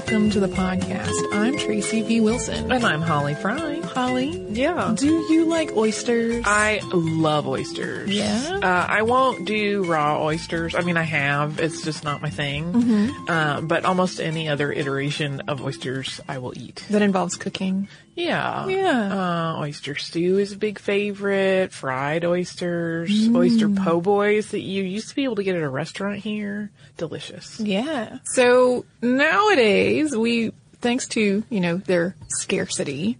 welcome 0.00 0.30
to 0.30 0.40
the 0.40 0.48
podcast. 0.48 1.12
I'm 1.30 1.58
Tracy 1.58 2.00
V. 2.00 2.20
Wilson. 2.22 2.72
And 2.72 2.84
I'm 2.86 3.02
Holly 3.02 3.34
Fry. 3.34 3.80
Holly, 3.92 4.30
Yeah. 4.48 4.94
do 4.96 5.06
you 5.30 5.44
like 5.44 5.76
oysters? 5.76 6.42
I 6.46 6.80
love 6.90 7.46
oysters. 7.46 8.08
Yeah? 8.08 8.60
Uh, 8.62 8.86
I 8.88 9.02
won't 9.02 9.44
do 9.44 9.84
raw 9.84 10.24
oysters. 10.24 10.74
I 10.74 10.80
mean, 10.80 10.96
I 10.96 11.02
have. 11.02 11.60
It's 11.60 11.82
just 11.82 12.02
not 12.02 12.22
my 12.22 12.30
thing. 12.30 12.72
Mm-hmm. 12.72 13.30
Uh, 13.30 13.60
but 13.60 13.84
almost 13.84 14.20
any 14.22 14.48
other 14.48 14.72
iteration 14.72 15.42
of 15.48 15.62
oysters, 15.62 16.18
I 16.26 16.38
will 16.38 16.56
eat. 16.56 16.82
that 16.88 17.02
involves 17.02 17.36
cooking. 17.36 17.86
Yeah. 18.16 18.66
Yeah. 18.66 19.54
Uh, 19.56 19.60
oyster 19.60 19.94
stew 19.96 20.38
is 20.38 20.52
a 20.52 20.56
big 20.56 20.78
favorite. 20.78 21.72
Fried 21.72 22.24
oysters. 22.24 23.28
Oyster 23.34 23.68
po' 23.68 24.00
boys 24.00 24.50
that 24.50 24.60
you 24.60 24.82
used 24.82 25.10
to 25.10 25.14
be 25.14 25.24
able 25.24 25.36
to 25.36 25.42
get 25.42 25.56
at 25.56 25.62
a 25.62 25.68
restaurant 25.68 26.18
here. 26.18 26.70
Delicious. 26.98 27.58
Yeah. 27.60 28.18
So 28.24 28.84
nowadays 29.00 29.89
we, 30.16 30.52
thanks 30.80 31.06
to, 31.08 31.42
you 31.48 31.60
know, 31.60 31.76
their 31.76 32.16
scarcity 32.28 33.18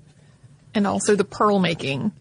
and 0.75 0.86
also 0.86 1.16
the 1.16 1.25
pearl 1.25 1.58
making, 1.58 2.12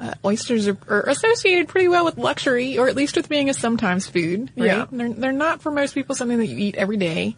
uh, 0.00 0.14
oysters 0.24 0.68
are, 0.68 0.78
are 0.88 1.08
associated 1.08 1.68
pretty 1.68 1.88
well 1.88 2.04
with 2.04 2.18
luxury, 2.18 2.78
or 2.78 2.88
at 2.88 2.94
least 2.94 3.16
with 3.16 3.28
being 3.28 3.48
a 3.50 3.54
sometimes 3.54 4.06
food. 4.06 4.50
Right? 4.56 4.66
Yeah. 4.66 4.86
They're, 4.90 5.12
they're 5.12 5.32
not 5.32 5.60
for 5.60 5.70
most 5.72 5.94
people 5.94 6.14
something 6.14 6.38
that 6.38 6.46
you 6.46 6.56
eat 6.58 6.76
every 6.76 6.96
day. 6.96 7.36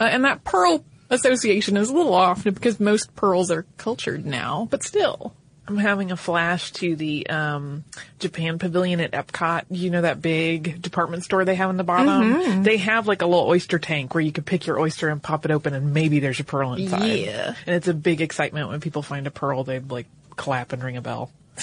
Uh, 0.00 0.04
and 0.04 0.24
that 0.24 0.42
pearl 0.44 0.84
association 1.10 1.76
is 1.76 1.90
a 1.90 1.94
little 1.94 2.14
off 2.14 2.44
because 2.44 2.80
most 2.80 3.14
pearls 3.14 3.50
are 3.50 3.64
cultured 3.76 4.26
now, 4.26 4.66
but 4.70 4.82
still. 4.82 5.34
I'm 5.72 5.78
having 5.78 6.12
a 6.12 6.16
flash 6.16 6.70
to 6.72 6.94
the 6.94 7.26
um, 7.28 7.84
Japan 8.18 8.58
Pavilion 8.58 9.00
at 9.00 9.12
Epcot. 9.12 9.64
You 9.70 9.90
know 9.90 10.02
that 10.02 10.20
big 10.20 10.82
department 10.82 11.24
store 11.24 11.44
they 11.44 11.54
have 11.54 11.70
in 11.70 11.78
the 11.78 11.84
bottom? 11.84 12.62
They 12.62 12.76
have 12.76 13.06
like 13.06 13.22
a 13.22 13.26
little 13.26 13.46
oyster 13.46 13.78
tank 13.78 14.14
where 14.14 14.20
you 14.20 14.32
can 14.32 14.44
pick 14.44 14.66
your 14.66 14.78
oyster 14.78 15.08
and 15.08 15.22
pop 15.22 15.44
it 15.46 15.50
open 15.50 15.72
and 15.72 15.94
maybe 15.94 16.20
there's 16.20 16.40
a 16.40 16.44
pearl 16.44 16.74
inside. 16.74 17.06
Yeah. 17.06 17.54
And 17.66 17.76
it's 17.76 17.88
a 17.88 17.94
big 17.94 18.20
excitement 18.20 18.68
when 18.68 18.80
people 18.80 19.02
find 19.02 19.26
a 19.26 19.30
pearl. 19.30 19.64
They 19.64 19.78
like 19.80 20.06
clap 20.36 20.72
and 20.72 20.84
ring 20.84 20.96
a 20.96 21.02
bell. 21.02 21.30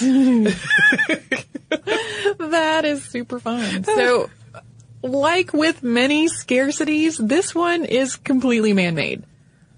That 2.38 2.84
is 2.84 3.04
super 3.04 3.38
fun. 3.38 3.84
So, 3.90 4.30
like 5.02 5.52
with 5.52 5.82
many 5.82 6.28
scarcities, 6.28 7.16
this 7.16 7.54
one 7.54 7.84
is 7.84 8.16
completely 8.16 8.72
man-made. 8.72 9.22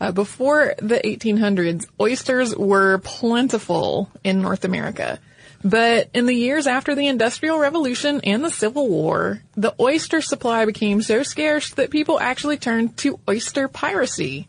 Uh, 0.02 0.10
before 0.10 0.74
the 0.78 0.98
1800s, 0.98 1.86
oysters 2.00 2.56
were 2.56 2.98
plentiful 2.98 4.10
in 4.24 4.42
North 4.42 4.64
America. 4.64 5.20
But 5.62 6.10
in 6.12 6.26
the 6.26 6.34
years 6.34 6.66
after 6.66 6.96
the 6.96 7.06
Industrial 7.06 7.56
Revolution 7.56 8.20
and 8.24 8.44
the 8.44 8.50
Civil 8.50 8.88
War, 8.88 9.44
the 9.54 9.76
oyster 9.78 10.20
supply 10.20 10.64
became 10.64 11.02
so 11.02 11.22
scarce 11.22 11.70
that 11.74 11.90
people 11.90 12.18
actually 12.18 12.56
turned 12.56 12.96
to 12.96 13.20
oyster 13.28 13.68
piracy. 13.68 14.48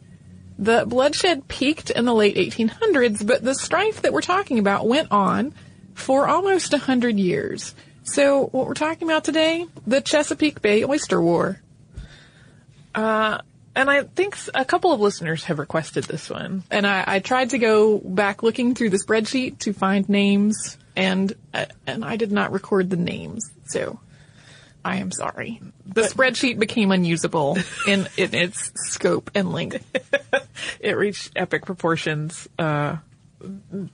The 0.58 0.86
bloodshed 0.88 1.48
peaked 1.48 1.92
in 1.92 2.06
the 2.06 2.16
late 2.16 2.36
1800s, 2.36 3.24
but 3.24 3.44
the 3.44 3.54
strife 3.54 4.02
that 4.02 4.12
we're 4.12 4.22
talking 4.22 4.58
about 4.58 4.88
went 4.88 5.12
on 5.12 5.54
for 5.94 6.28
almost 6.28 6.74
a 6.74 6.80
hundred 6.80 7.20
years. 7.20 7.76
So 8.02 8.48
what 8.48 8.66
we're 8.66 8.74
talking 8.74 9.08
about 9.08 9.24
today, 9.24 9.68
the 9.86 10.02
Chesapeake 10.02 10.64
Bay 10.64 10.84
Oyster 10.84 11.22
War. 11.22 11.62
And 13.76 13.90
I 13.90 14.04
think 14.04 14.38
a 14.54 14.66
couple 14.66 14.92
of 14.92 15.00
listeners 15.00 15.46
have 15.46 15.60
requested 15.60 16.04
this 16.04 16.30
one. 16.30 16.64
And 16.70 16.86
I, 16.86 17.04
I 17.08 17.20
tried 17.20 17.52
to 17.52 17.58
go 17.58 17.98
back 17.98 18.44
looking 18.44 18.76
through 18.76 18.92
the 18.92 19.04
spreadsheet 19.06 19.60
to 19.60 19.74
find 19.74 20.08
names, 20.08 20.78
and 20.96 21.34
uh, 21.54 21.66
and 21.88 22.06
I 22.06 22.16
did 22.18 22.32
not 22.32 22.52
record 22.52 22.90
the 22.90 22.98
names, 22.98 23.50
so 23.66 24.00
I 24.86 24.98
am 24.98 25.12
sorry. 25.12 25.62
The 25.86 26.02
spreadsheet 26.02 26.60
became 26.60 26.92
unusable 26.92 27.58
in, 27.88 28.08
in 28.18 28.36
its 28.36 28.72
scope 28.76 29.32
and 29.36 29.52
length. 29.52 29.86
It 30.80 30.96
reached 30.98 31.32
epic 31.36 31.66
proportions, 31.66 32.48
uh, 32.60 32.98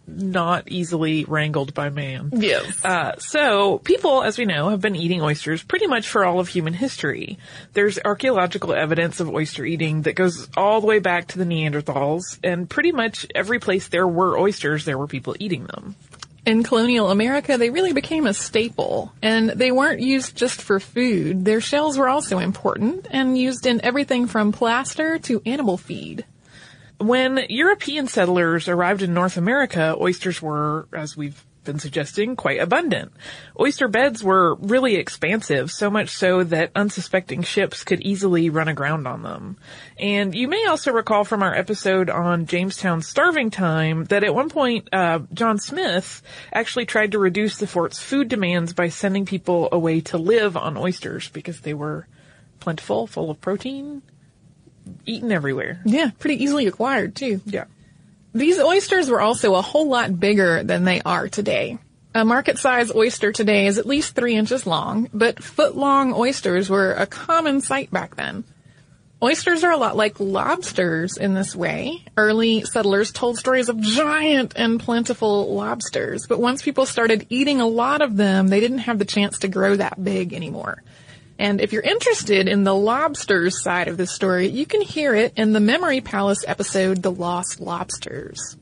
not 0.07 0.69
easily 0.71 1.25
wrangled 1.25 1.73
by 1.73 1.89
man. 1.89 2.31
Yes. 2.33 2.83
Uh, 2.83 3.17
so 3.17 3.79
people, 3.79 4.23
as 4.23 4.37
we 4.37 4.45
know, 4.45 4.69
have 4.69 4.81
been 4.81 4.95
eating 4.95 5.21
oysters 5.21 5.63
pretty 5.63 5.87
much 5.87 6.07
for 6.07 6.23
all 6.25 6.39
of 6.39 6.47
human 6.47 6.73
history. 6.73 7.37
There's 7.73 7.99
archaeological 8.03 8.73
evidence 8.73 9.19
of 9.19 9.29
oyster 9.29 9.65
eating 9.65 10.03
that 10.03 10.13
goes 10.13 10.49
all 10.55 10.81
the 10.81 10.87
way 10.87 10.99
back 10.99 11.27
to 11.29 11.37
the 11.37 11.45
Neanderthals, 11.45 12.39
and 12.43 12.69
pretty 12.69 12.91
much 12.91 13.25
every 13.33 13.59
place 13.59 13.87
there 13.87 14.07
were 14.07 14.37
oysters, 14.37 14.85
there 14.85 14.97
were 14.97 15.07
people 15.07 15.35
eating 15.39 15.65
them. 15.65 15.95
in 16.45 16.63
colonial 16.63 17.11
America, 17.11 17.57
they 17.57 17.69
really 17.69 17.93
became 17.93 18.25
a 18.25 18.33
staple, 18.33 19.11
and 19.21 19.49
they 19.49 19.71
weren't 19.71 19.99
used 19.99 20.35
just 20.35 20.61
for 20.61 20.79
food. 20.79 21.45
Their 21.45 21.61
shells 21.61 21.97
were 21.97 22.09
also 22.09 22.39
important 22.39 23.07
and 23.11 23.37
used 23.37 23.65
in 23.67 23.83
everything 23.83 24.25
from 24.27 24.51
plaster 24.51 25.19
to 25.19 25.41
animal 25.45 25.77
feed. 25.77 26.25
When 26.99 27.45
European 27.49 28.07
settlers 28.07 28.67
arrived 28.67 29.01
in 29.01 29.13
North 29.13 29.37
America, 29.37 29.95
oysters 29.99 30.41
were, 30.41 30.87
as 30.93 31.15
we've 31.15 31.43
been 31.63 31.79
suggesting, 31.79 32.35
quite 32.35 32.59
abundant. 32.59 33.11
Oyster 33.59 33.87
beds 33.87 34.23
were 34.23 34.55
really 34.55 34.95
expansive, 34.95 35.71
so 35.71 35.89
much 35.89 36.09
so 36.09 36.43
that 36.43 36.71
unsuspecting 36.75 37.43
ships 37.43 37.83
could 37.83 38.01
easily 38.01 38.49
run 38.49 38.67
aground 38.67 39.07
on 39.07 39.23
them. 39.23 39.57
And 39.97 40.33
you 40.33 40.47
may 40.47 40.65
also 40.65 40.91
recall 40.91 41.23
from 41.23 41.43
our 41.43 41.53
episode 41.53 42.09
on 42.09 42.47
Jamestown's 42.47 43.07
starving 43.07 43.51
time 43.51 44.05
that 44.05 44.23
at 44.23 44.33
one 44.33 44.49
point, 44.49 44.89
uh, 44.91 45.19
John 45.33 45.59
Smith 45.59 46.21
actually 46.51 46.85
tried 46.85 47.11
to 47.11 47.19
reduce 47.19 47.57
the 47.57 47.67
fort's 47.67 48.01
food 48.01 48.29
demands 48.29 48.73
by 48.73 48.89
sending 48.89 49.25
people 49.25 49.69
away 49.71 50.01
to 50.01 50.17
live 50.17 50.57
on 50.57 50.77
oysters 50.77 51.29
because 51.29 51.61
they 51.61 51.73
were 51.73 52.07
plentiful, 52.59 53.07
full 53.07 53.29
of 53.29 53.41
protein, 53.41 54.01
eaten 55.05 55.31
everywhere. 55.31 55.81
Yeah, 55.85 56.11
pretty 56.19 56.43
easily 56.43 56.67
acquired 56.67 57.15
too. 57.15 57.41
Yeah. 57.45 57.65
These 58.33 58.59
oysters 58.59 59.09
were 59.09 59.21
also 59.21 59.55
a 59.55 59.61
whole 59.61 59.89
lot 59.89 60.19
bigger 60.19 60.63
than 60.63 60.83
they 60.83 61.01
are 61.01 61.27
today. 61.27 61.79
A 62.13 62.25
market 62.25 62.57
size 62.57 62.93
oyster 62.93 63.31
today 63.31 63.67
is 63.67 63.77
at 63.77 63.85
least 63.85 64.15
three 64.15 64.35
inches 64.35 64.65
long, 64.65 65.09
but 65.13 65.43
foot 65.43 65.75
long 65.75 66.13
oysters 66.13 66.69
were 66.69 66.93
a 66.93 67.05
common 67.05 67.61
sight 67.61 67.91
back 67.91 68.15
then. 68.15 68.43
Oysters 69.21 69.65
are 69.65 69.71
a 69.71 69.77
lot 69.77 69.97
like 69.97 70.19
lobsters 70.19 71.17
in 71.17 71.33
this 71.33 71.53
way. 71.53 72.05
Early 72.15 72.63
settlers 72.63 73.11
told 73.11 73.37
stories 73.37 73.67
of 73.67 73.79
giant 73.81 74.53
and 74.55 74.79
plentiful 74.79 75.53
lobsters, 75.53 76.25
but 76.25 76.39
once 76.39 76.61
people 76.61 76.85
started 76.85 77.27
eating 77.29 77.59
a 77.59 77.67
lot 77.67 78.01
of 78.01 78.15
them, 78.15 78.47
they 78.47 78.61
didn't 78.61 78.77
have 78.79 78.97
the 78.97 79.05
chance 79.05 79.39
to 79.39 79.49
grow 79.49 79.75
that 79.75 80.01
big 80.01 80.33
anymore. 80.33 80.81
And 81.39 81.61
if 81.61 81.71
you're 81.71 81.81
interested 81.81 82.49
in 82.49 82.65
the 82.65 82.75
lobsters 82.75 83.63
side 83.63 83.87
of 83.87 83.95
this 83.95 84.11
story, 84.11 84.49
you 84.49 84.65
can 84.65 84.81
hear 84.81 85.15
it 85.15 85.33
in 85.37 85.53
the 85.53 85.61
Memory 85.61 86.01
Palace 86.01 86.43
episode, 86.45 87.01
The 87.01 87.11
Lost 87.11 87.61
Lobsters. 87.61 88.57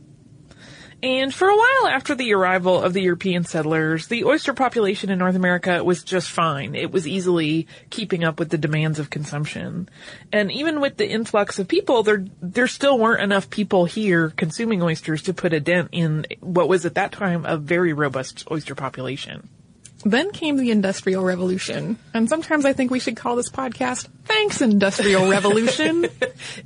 And 1.02 1.34
for 1.34 1.48
a 1.48 1.56
while 1.56 1.88
after 1.88 2.14
the 2.14 2.34
arrival 2.34 2.82
of 2.82 2.94
the 2.94 3.02
European 3.02 3.46
settlers, 3.46 4.08
the 4.08 4.26
oyster 4.26 4.54
population 4.54 5.10
in 5.10 5.18
North 5.18 5.36
America 5.36 5.84
was 5.84 6.04
just 6.04 6.30
fine. 6.30 6.76
It 6.76 6.92
was 6.92 7.08
easily 7.08 7.68
keeping 7.90 8.24
up 8.24 8.40
with 8.40 8.50
the 8.50 8.58
demands 8.58 9.00
of 9.00 9.10
consumption. 9.10 9.90
And 10.32 10.52
even 10.52 10.80
with 10.80 10.98
the 10.98 11.08
influx 11.08 11.58
of 11.60 11.68
people, 11.68 12.04
there, 12.04 12.26
there 12.42 12.68
still 12.68 12.98
weren't 12.98 13.24
enough 13.24 13.50
people 13.50 13.86
here 13.86 14.30
consuming 14.32 14.84
oysters 14.84 15.24
to 15.24 15.34
put 15.34 15.54
a 15.54 15.60
dent 15.60 15.90
in 15.92 16.26
what 16.42 16.70
was 16.70 16.86
at 16.86 16.96
that 16.96 17.12
time 17.12 17.46
a 17.46 17.58
very 17.58 17.94
robust 17.94 18.48
oyster 18.52 18.76
population. 18.76 19.50
Then 20.06 20.32
came 20.32 20.58
the 20.58 20.72
Industrial 20.72 21.24
Revolution, 21.24 21.98
and 22.14 22.30
sometimes 22.30 22.66
I 22.66 22.74
think 22.74 22.92
we 22.92 23.00
should 23.00 23.18
call 23.18 23.36
this 23.36 23.50
podcast 23.50 24.08
Thanks 24.26 24.62
Industrial 24.62 25.30
Revolution. 25.30 26.08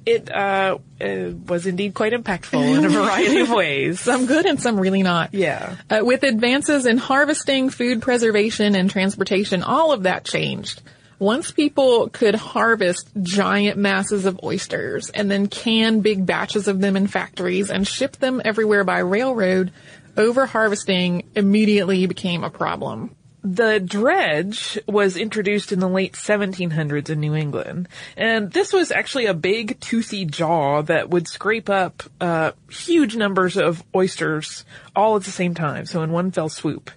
It 0.06 0.32
uh, 0.32 0.78
uh, 1.00 1.32
was 1.48 1.66
indeed 1.66 1.94
quite 1.94 2.14
impactful 2.14 2.78
in 2.78 2.86
a 2.86 2.90
variety 3.02 3.40
of 3.40 3.50
ways. 3.52 4.00
some 4.00 4.26
good 4.26 4.46
and 4.46 4.60
some 4.60 4.80
really 4.80 5.04
not. 5.04 5.34
Yeah. 5.34 5.76
Uh, 5.90 6.02
with 6.04 6.24
advances 6.24 6.86
in 6.86 6.98
harvesting, 6.98 7.70
food 7.70 8.02
preservation, 8.02 8.76
and 8.76 8.90
transportation, 8.90 9.64
all 9.64 9.92
of 9.92 10.04
that 10.04 10.26
changed. 10.26 10.82
Once 11.20 11.52
people 11.52 12.10
could 12.10 12.34
harvest 12.36 13.10
giant 13.22 13.78
masses 13.78 14.26
of 14.26 14.40
oysters 14.44 15.12
and 15.12 15.30
then 15.30 15.48
can 15.48 16.00
big 16.00 16.26
batches 16.26 16.68
of 16.68 16.80
them 16.82 16.98
in 16.98 17.06
factories 17.08 17.70
and 17.70 17.88
ship 17.88 18.18
them 18.18 18.42
everywhere 18.44 18.84
by 18.84 18.98
railroad, 19.00 19.72
over 20.18 20.46
harvesting 20.46 21.24
immediately 21.36 22.06
became 22.08 22.44
a 22.44 22.50
problem. 22.50 23.16
The 23.44 23.80
dredge 23.80 24.80
was 24.88 25.18
introduced 25.18 25.72
in 25.72 25.80
the 25.80 25.90
late 25.90 26.14
1700s 26.14 27.10
in 27.10 27.20
New 27.20 27.34
England, 27.34 27.90
and 28.16 28.52
this 28.52 28.72
was 28.72 28.92
actually 28.92 29.26
a 29.26 29.34
big 29.34 29.80
toothy 29.80 30.26
jaw 30.26 30.84
that 30.84 31.10
would 31.10 31.28
scrape 31.28 31.68
up 31.68 32.04
uh, 32.20 32.52
huge 32.70 33.16
numbers 33.16 33.58
of 33.58 33.82
oysters 33.96 34.64
all 34.96 35.16
at 35.16 35.24
the 35.24 35.32
same 35.32 35.56
time, 35.56 35.88
so 35.88 36.04
in 36.04 36.12
one 36.12 36.30
fell 36.30 36.50
swoop. 36.50 36.92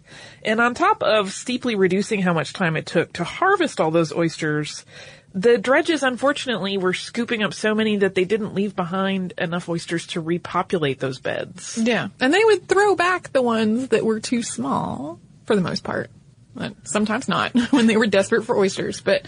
And 0.45 0.61
on 0.61 0.75
top 0.75 1.03
of 1.03 1.33
steeply 1.33 1.77
reducing 1.77 2.21
how 2.21 2.35
much 2.35 2.53
time 2.53 2.77
it 2.77 2.85
took 2.85 3.15
to 3.15 3.25
harvest 3.25 3.81
all 3.81 3.91
those 3.91 4.13
oysters, 4.13 4.85
the 5.33 5.57
dredges 5.57 6.03
unfortunately 6.03 6.77
were 6.77 6.93
scooping 6.93 7.43
up 7.43 7.55
so 7.55 7.75
many 7.75 7.97
that 7.97 8.15
they 8.15 8.27
didn't 8.27 8.55
leave 8.55 8.77
behind 8.77 9.33
enough 9.39 9.69
oysters 9.69 10.07
to 10.09 10.21
repopulate 10.21 11.01
those 11.01 11.21
beds. 11.21 11.79
Yeah. 11.83 12.09
And 12.21 12.35
they 12.35 12.45
would 12.45 12.69
throw 12.69 12.95
back 12.95 13.33
the 13.33 13.43
ones 13.43 13.89
that 13.89 14.05
were 14.05 14.21
too 14.21 14.43
small, 14.43 15.19
for 15.47 15.57
the 15.57 15.63
most 15.63 15.83
part. 15.83 16.11
But 16.55 16.75
sometimes 16.85 17.29
not, 17.29 17.53
when 17.71 17.87
they 17.87 17.97
were 17.97 18.07
desperate 18.07 18.45
for 18.45 18.57
oysters. 18.57 19.01
But 19.01 19.27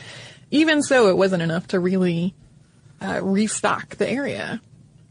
even 0.50 0.82
so, 0.82 1.08
it 1.08 1.16
wasn't 1.16 1.42
enough 1.42 1.68
to 1.68 1.80
really 1.80 2.34
uh, 3.00 3.20
restock 3.22 3.96
the 3.96 4.08
area. 4.08 4.60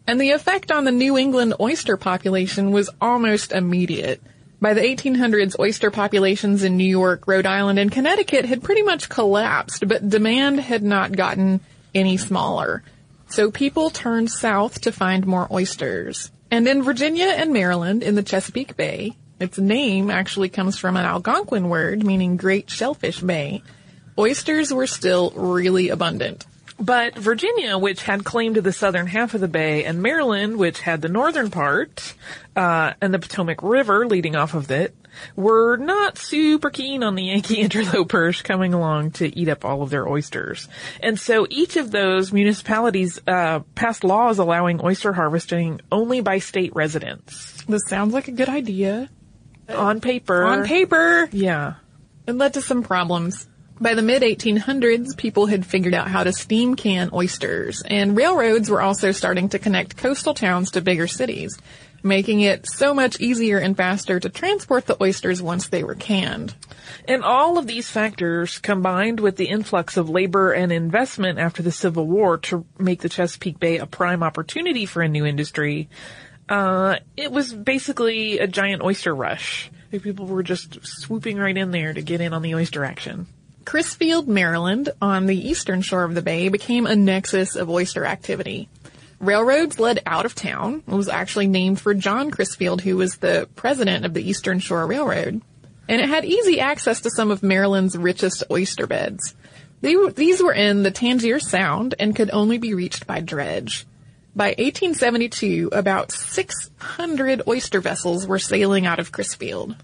And 0.07 0.21
the 0.21 0.31
effect 0.31 0.71
on 0.71 0.85
the 0.85 0.91
New 0.91 1.17
England 1.17 1.55
oyster 1.59 1.97
population 1.97 2.71
was 2.71 2.89
almost 3.01 3.51
immediate. 3.51 4.21
By 4.61 4.73
the 4.73 4.81
1800s, 4.81 5.59
oyster 5.59 5.91
populations 5.91 6.63
in 6.63 6.77
New 6.77 6.87
York, 6.87 7.27
Rhode 7.27 7.45
Island, 7.45 7.79
and 7.79 7.91
Connecticut 7.91 8.45
had 8.45 8.63
pretty 8.63 8.83
much 8.83 9.09
collapsed, 9.09 9.87
but 9.87 10.07
demand 10.07 10.59
had 10.59 10.83
not 10.83 11.15
gotten 11.15 11.59
any 11.93 12.17
smaller. 12.17 12.83
So 13.27 13.51
people 13.51 13.89
turned 13.89 14.31
south 14.31 14.81
to 14.81 14.91
find 14.91 15.25
more 15.25 15.51
oysters. 15.51 16.31
And 16.51 16.67
in 16.67 16.83
Virginia 16.83 17.25
and 17.25 17.51
Maryland, 17.51 18.03
in 18.03 18.15
the 18.15 18.23
Chesapeake 18.23 18.77
Bay, 18.77 19.15
its 19.39 19.57
name 19.57 20.09
actually 20.09 20.49
comes 20.49 20.77
from 20.77 20.97
an 20.97 21.05
Algonquin 21.05 21.69
word 21.69 22.03
meaning 22.03 22.37
great 22.37 22.69
shellfish 22.69 23.19
bay. 23.19 23.63
Oysters 24.17 24.73
were 24.73 24.87
still 24.87 25.31
really 25.31 25.89
abundant. 25.89 26.45
But 26.77 27.17
Virginia, 27.17 27.77
which 27.77 28.03
had 28.03 28.25
claim 28.25 28.55
to 28.55 28.61
the 28.61 28.73
southern 28.73 29.07
half 29.07 29.33
of 29.33 29.39
the 29.39 29.47
bay, 29.47 29.85
and 29.85 30.01
Maryland, 30.01 30.57
which 30.57 30.81
had 30.81 31.01
the 31.01 31.07
northern 31.07 31.49
part, 31.49 32.13
uh, 32.55 32.93
and 33.01 33.13
the 33.13 33.19
Potomac 33.19 33.63
River 33.63 34.05
leading 34.05 34.35
off 34.35 34.53
of 34.53 34.69
it, 34.71 34.93
were 35.37 35.77
not 35.77 36.17
super 36.17 36.69
keen 36.69 37.01
on 37.01 37.15
the 37.15 37.23
Yankee 37.23 37.61
interlopers 37.61 38.41
coming 38.41 38.73
along 38.73 39.11
to 39.11 39.37
eat 39.37 39.47
up 39.47 39.63
all 39.63 39.83
of 39.83 39.89
their 39.89 40.05
oysters. 40.05 40.67
And 41.01 41.17
so 41.17 41.47
each 41.49 41.77
of 41.77 41.91
those 41.91 42.33
municipalities 42.33 43.21
uh, 43.25 43.59
passed 43.75 44.03
laws 44.03 44.39
allowing 44.39 44.83
oyster 44.83 45.13
harvesting 45.13 45.79
only 45.93 46.19
by 46.19 46.39
state 46.39 46.75
residents. 46.75 47.63
This 47.63 47.83
sounds 47.87 48.13
like 48.13 48.27
a 48.27 48.33
good 48.33 48.49
idea. 48.49 49.09
On 49.69 50.01
paper. 50.01 50.43
On 50.43 50.63
paper, 50.65 51.27
Yeah. 51.31 51.73
it 52.27 52.33
led 52.35 52.53
to 52.53 52.61
some 52.61 52.83
problems. 52.83 53.47
By 53.79 53.93
the 53.93 54.01
mid 54.01 54.21
1800s, 54.21 55.17
people 55.17 55.47
had 55.47 55.65
figured 55.65 55.93
out 55.93 56.07
how 56.07 56.23
to 56.23 56.31
steam 56.31 56.75
can 56.75 57.09
oysters, 57.13 57.81
and 57.85 58.15
railroads 58.15 58.69
were 58.69 58.81
also 58.81 59.11
starting 59.11 59.49
to 59.49 59.59
connect 59.59 59.97
coastal 59.97 60.33
towns 60.33 60.71
to 60.71 60.81
bigger 60.81 61.07
cities, 61.07 61.57
making 62.01 62.39
it 62.39 62.69
so 62.69 62.93
much 62.93 63.19
easier 63.19 63.57
and 63.57 63.75
faster 63.75 64.17
to 64.17 64.29
transport 64.29 64.85
the 64.85 65.01
oysters 65.03 65.41
once 65.41 65.67
they 65.67 65.83
were 65.83 65.95
canned. 65.95 66.55
And 67.07 67.21
all 67.21 67.57
of 67.57 67.67
these 67.67 67.89
factors 67.89 68.59
combined 68.59 69.19
with 69.19 69.35
the 69.35 69.49
influx 69.49 69.97
of 69.97 70.09
labor 70.09 70.53
and 70.53 70.71
investment 70.71 71.37
after 71.37 71.61
the 71.61 71.71
Civil 71.71 72.07
War 72.07 72.37
to 72.37 72.65
make 72.79 73.01
the 73.01 73.09
Chesapeake 73.09 73.59
Bay 73.59 73.77
a 73.79 73.85
prime 73.85 74.23
opportunity 74.23 74.85
for 74.85 75.01
a 75.01 75.09
new 75.09 75.25
industry, 75.25 75.89
uh, 76.49 76.97
it 77.17 77.31
was 77.31 77.53
basically 77.53 78.39
a 78.39 78.47
giant 78.47 78.83
oyster 78.83 79.13
rush. 79.13 79.69
Like 79.91 80.03
people 80.03 80.25
were 80.25 80.43
just 80.43 80.77
swooping 80.81 81.37
right 81.37 81.55
in 81.55 81.71
there 81.71 81.93
to 81.93 82.01
get 82.01 82.21
in 82.21 82.33
on 82.33 82.41
the 82.41 82.55
oyster 82.55 82.83
action. 82.83 83.27
Crisfield, 83.63 84.27
Maryland, 84.27 84.89
on 85.01 85.25
the 85.25 85.49
eastern 85.49 85.81
shore 85.81 86.03
of 86.03 86.13
the 86.13 86.21
bay, 86.21 86.49
became 86.49 86.85
a 86.85 86.95
nexus 86.95 87.55
of 87.55 87.69
oyster 87.69 88.05
activity. 88.05 88.69
Railroads 89.19 89.79
led 89.79 90.03
out 90.05 90.25
of 90.25 90.35
town. 90.35 90.83
It 90.87 90.93
was 90.93 91.07
actually 91.07 91.47
named 91.47 91.79
for 91.79 91.93
John 91.93 92.29
Crisfield, 92.29 92.81
who 92.81 92.97
was 92.97 93.17
the 93.17 93.49
president 93.55 94.05
of 94.05 94.13
the 94.13 94.27
Eastern 94.27 94.59
Shore 94.59 94.85
Railroad. 94.85 95.41
And 95.87 96.01
it 96.01 96.09
had 96.09 96.25
easy 96.25 96.59
access 96.59 97.01
to 97.01 97.09
some 97.09 97.31
of 97.31 97.41
Maryland's 97.41 97.97
richest 97.97 98.43
oyster 98.51 98.87
beds. 98.87 99.33
They, 99.81 99.95
these 100.09 100.43
were 100.43 100.53
in 100.53 100.83
the 100.83 100.91
Tangier 100.91 101.39
Sound 101.39 101.95
and 101.99 102.15
could 102.15 102.29
only 102.31 102.57
be 102.57 102.73
reached 102.73 103.07
by 103.07 103.19
dredge. 103.19 103.85
By 104.35 104.47
1872, 104.47 105.69
about 105.71 106.11
600 106.11 107.43
oyster 107.47 107.79
vessels 107.79 108.27
were 108.27 108.37
sailing 108.37 108.85
out 108.85 108.99
of 108.99 109.13
Crisfield. 109.13 109.77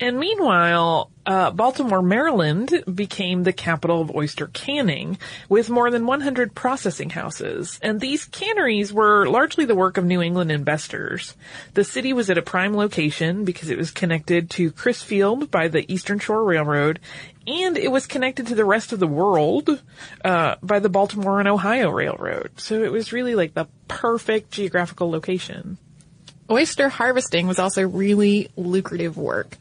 And 0.00 0.18
meanwhile, 0.18 1.10
uh, 1.26 1.50
Baltimore, 1.52 2.02
Maryland 2.02 2.82
became 2.92 3.42
the 3.42 3.52
capital 3.52 4.00
of 4.00 4.16
oyster 4.16 4.48
canning 4.48 5.18
with 5.48 5.70
more 5.70 5.90
than 5.90 6.06
100 6.06 6.54
processing 6.54 7.10
houses. 7.10 7.78
And 7.82 8.00
these 8.00 8.24
canneries 8.24 8.92
were 8.92 9.28
largely 9.28 9.64
the 9.64 9.76
work 9.76 9.98
of 9.98 10.04
New 10.04 10.20
England 10.20 10.50
investors. 10.50 11.36
The 11.74 11.84
city 11.84 12.12
was 12.12 12.30
at 12.30 12.38
a 12.38 12.42
prime 12.42 12.74
location 12.74 13.44
because 13.44 13.70
it 13.70 13.78
was 13.78 13.90
connected 13.90 14.50
to 14.50 14.72
Crisfield 14.72 15.50
by 15.50 15.68
the 15.68 15.90
Eastern 15.92 16.18
Shore 16.18 16.42
Railroad 16.42 16.98
and 17.46 17.76
it 17.76 17.90
was 17.90 18.06
connected 18.06 18.48
to 18.48 18.54
the 18.54 18.64
rest 18.64 18.92
of 18.92 19.00
the 19.00 19.06
world 19.06 19.82
uh, 20.24 20.56
by 20.62 20.78
the 20.78 20.88
Baltimore 20.88 21.38
and 21.38 21.48
Ohio 21.48 21.90
Railroad. 21.90 22.50
So 22.56 22.82
it 22.82 22.92
was 22.92 23.12
really 23.12 23.34
like 23.34 23.54
the 23.54 23.66
perfect 23.88 24.50
geographical 24.50 25.10
location. 25.10 25.78
Oyster 26.50 26.88
harvesting 26.88 27.46
was 27.46 27.58
also 27.58 27.86
really 27.86 28.50
lucrative 28.56 29.16
work. 29.16 29.56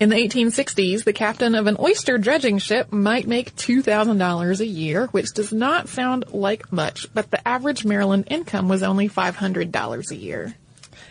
In 0.00 0.08
the 0.08 0.16
1860s, 0.16 1.04
the 1.04 1.12
captain 1.12 1.54
of 1.54 1.66
an 1.66 1.76
oyster 1.78 2.16
dredging 2.16 2.56
ship 2.56 2.90
might 2.90 3.26
make 3.26 3.54
$2,000 3.56 4.60
a 4.60 4.66
year, 4.66 5.06
which 5.08 5.34
does 5.34 5.52
not 5.52 5.90
sound 5.90 6.24
like 6.32 6.72
much, 6.72 7.12
but 7.12 7.30
the 7.30 7.46
average 7.46 7.84
Maryland 7.84 8.24
income 8.30 8.68
was 8.70 8.82
only 8.82 9.10
$500 9.10 10.10
a 10.10 10.16
year. 10.16 10.54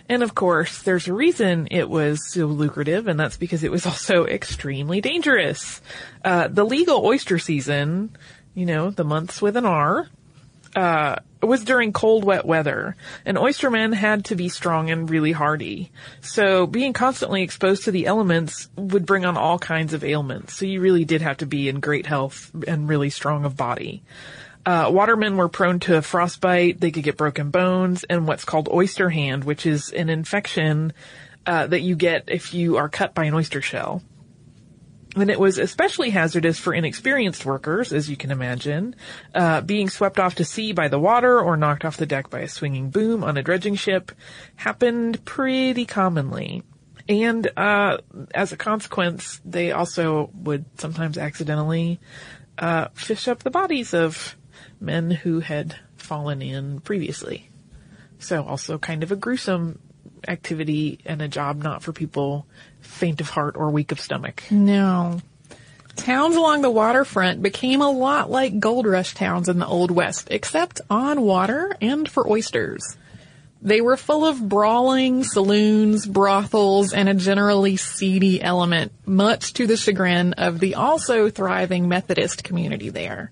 And 0.10 0.24
of 0.24 0.34
course, 0.34 0.82
there's 0.82 1.08
a 1.08 1.14
reason 1.14 1.68
it 1.70 1.88
was 1.88 2.32
so 2.34 2.48
lucrative, 2.48 3.08
and 3.08 3.20
that's 3.20 3.38
because 3.38 3.64
it 3.64 3.72
was 3.72 3.86
also 3.86 4.26
extremely 4.26 5.02
dangerous. 5.02 5.82
Uh, 6.26 6.48
the 6.48 6.66
legal 6.66 7.06
oyster 7.06 7.38
season, 7.38 8.18
you 8.56 8.66
know, 8.66 8.90
the 8.90 9.06
months 9.06 9.40
with 9.40 9.56
an 9.56 9.68
R, 9.68 10.10
uh, 10.76 11.18
was 11.42 11.64
during 11.64 11.94
cold, 11.94 12.24
wet 12.24 12.46
weather, 12.46 12.96
and 13.26 13.38
oystermen 13.38 13.94
had 13.94 14.26
to 14.26 14.36
be 14.36 14.50
strong 14.50 14.90
and 14.90 15.10
really 15.10 15.32
hardy. 15.32 15.92
So 16.22 16.68
being 16.68 16.94
constantly 16.94 17.44
exposed 17.44 17.86
to 17.86 17.92
the 17.92 18.08
elements 18.08 18.68
would 18.76 19.06
bring 19.06 19.26
on 19.26 19.38
all 19.38 19.58
kinds 19.58 19.94
of 19.94 20.04
ailments. 20.04 20.56
So 20.56 20.66
you 20.66 20.82
really 20.82 21.06
did 21.06 21.22
have 21.22 21.38
to 21.38 21.46
be 21.46 21.70
in 21.70 21.80
great 21.80 22.06
health 22.06 22.52
and 22.68 22.90
really 22.90 23.10
strong 23.10 23.46
of 23.46 23.56
body. 23.56 24.04
Uh, 24.70 24.88
watermen 24.92 25.36
were 25.36 25.50
prone 25.50 25.80
to 25.80 26.00
frostbite. 26.00 26.80
They 26.80 26.92
could 26.92 27.02
get 27.02 27.18
broken 27.18 27.50
bones 27.50 28.04
and 28.04 28.28
what's 28.28 28.46
called 28.46 28.70
oyster 28.72 29.10
hand, 29.10 29.44
which 29.44 29.66
is 29.66 29.90
an 29.90 30.12
infection 30.12 30.94
uh, 31.48 31.66
that 31.66 31.80
you 31.80 31.96
get 31.96 32.26
if 32.28 32.54
you 32.54 32.78
are 32.78 32.88
cut 32.88 33.16
by 33.16 33.24
an 33.24 33.34
oyster 33.34 33.64
shell. 33.64 34.04
And 35.16 35.32
it 35.32 35.40
was 35.40 35.58
especially 35.58 36.12
hazardous 36.12 36.60
for 36.60 36.72
inexperienced 36.72 37.48
workers, 37.48 37.92
as 37.92 38.12
you 38.12 38.16
can 38.16 38.30
imagine. 38.30 38.96
Uh, 39.34 39.62
being 39.62 39.90
swept 39.90 40.20
off 40.20 40.36
to 40.36 40.46
sea 40.46 40.72
by 40.72 40.88
the 40.88 41.00
water 41.00 41.42
or 41.42 41.58
knocked 41.58 41.84
off 41.84 41.98
the 41.98 42.06
deck 42.06 42.30
by 42.30 42.42
a 42.42 42.48
swinging 42.48 42.92
boom 42.92 43.24
on 43.24 43.38
a 43.38 43.42
dredging 43.42 43.74
ship 43.74 44.12
happened 44.56 45.26
pretty 45.26 45.88
commonly. 45.88 46.62
And 47.08 47.50
uh, 47.58 47.98
as 48.36 48.52
a 48.52 48.58
consequence, 48.58 49.42
they 49.44 49.72
also 49.72 50.30
would 50.36 50.66
sometimes 50.80 51.18
accidentally 51.18 52.00
uh, 52.60 52.90
fish 52.94 53.28
up 53.28 53.42
the 53.42 53.50
bodies 53.50 53.96
of 53.96 54.36
men 54.80 55.12
who 55.12 55.40
had 55.40 55.76
fallen 55.98 56.42
in 56.42 56.80
previously. 56.82 57.50
So 58.20 58.44
also 58.44 58.78
kind 58.78 59.04
of 59.04 59.12
a 59.12 59.16
gruesome 59.16 59.80
activity 60.28 61.00
and 61.06 61.22
a 61.22 61.28
job 61.28 61.64
not 61.64 61.84
for 61.84 61.94
people 61.94 62.46
faint 62.82 63.22
of 63.22 63.30
heart 63.30 63.56
or 63.58 63.70
weak 63.70 63.92
of 63.92 64.00
stomach. 64.00 64.44
No. 64.52 65.22
Towns 65.96 66.36
along 66.36 66.62
the 66.62 66.70
waterfront 66.70 67.42
became 67.42 67.82
a 67.82 67.92
lot 67.92 68.30
like 68.30 68.60
gold 68.60 68.88
rush 68.88 69.14
towns 69.14 69.50
in 69.50 69.60
the 69.60 69.68
Old 69.68 69.92
West, 69.92 70.30
except 70.32 70.82
on 70.90 71.22
water 71.22 71.76
and 71.82 72.08
for 72.08 72.30
oysters. 72.30 72.98
They 73.62 73.82
were 73.82 73.98
full 73.98 74.26
of 74.26 74.48
brawling, 74.48 75.26
saloons, 75.26 76.06
brothels, 76.06 76.94
and 76.94 77.10
a 77.10 77.14
generally 77.14 77.76
seedy 77.76 78.42
element, 78.42 78.94
much 79.06 79.54
to 79.54 79.68
the 79.68 79.76
chagrin 79.76 80.34
of 80.34 80.62
the 80.62 80.76
also 80.76 81.30
thriving 81.30 81.90
Methodist 81.90 82.46
community 82.46 82.90
there. 82.90 83.32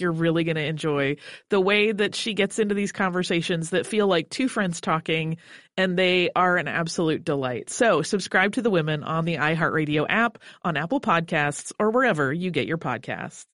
you're 0.00 0.12
really 0.12 0.44
going 0.44 0.56
to 0.56 0.64
enjoy 0.64 1.16
the 1.48 1.60
way 1.60 1.92
that 1.92 2.14
she 2.14 2.34
gets 2.34 2.58
into 2.58 2.74
these 2.74 2.92
conversations 2.92 3.70
that 3.70 3.86
feel 3.86 4.06
like 4.06 4.30
two 4.30 4.48
friends 4.48 4.80
talking, 4.80 5.36
and 5.76 5.98
they 5.98 6.30
are 6.34 6.56
an 6.56 6.68
absolute 6.68 7.24
delight. 7.24 7.70
So 7.70 8.02
subscribe 8.02 8.52
to 8.54 8.62
the 8.62 8.70
women 8.70 9.02
on 9.02 9.24
the 9.24 9.36
iHeartRadio 9.36 10.06
app, 10.08 10.38
on 10.62 10.76
Apple 10.76 11.00
Podcasts, 11.00 11.72
or 11.78 11.90
wherever 11.90 12.32
you 12.32 12.50
get 12.50 12.66
your 12.66 12.78
podcasts. 12.78 13.46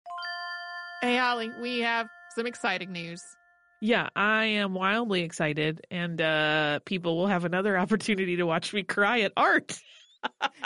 Hey, 1.03 1.17
Holly, 1.17 1.51
we 1.61 1.81
have 1.81 2.09
some 2.35 2.47
exciting 2.47 2.93
news. 2.93 3.23
Yeah, 3.81 4.11
I 4.15 4.45
am 4.45 4.75
wildly 4.75 5.23
excited, 5.23 5.81
and 5.91 6.21
uh, 6.21 6.81
people 6.85 7.17
will 7.17 7.27
have 7.27 7.47
another 7.47 7.79
opportunity 7.79 8.37
to 8.37 8.45
watch 8.45 8.75
me 8.75 8.83
cry 8.83 9.21
at 9.21 9.33
art. 9.37 9.81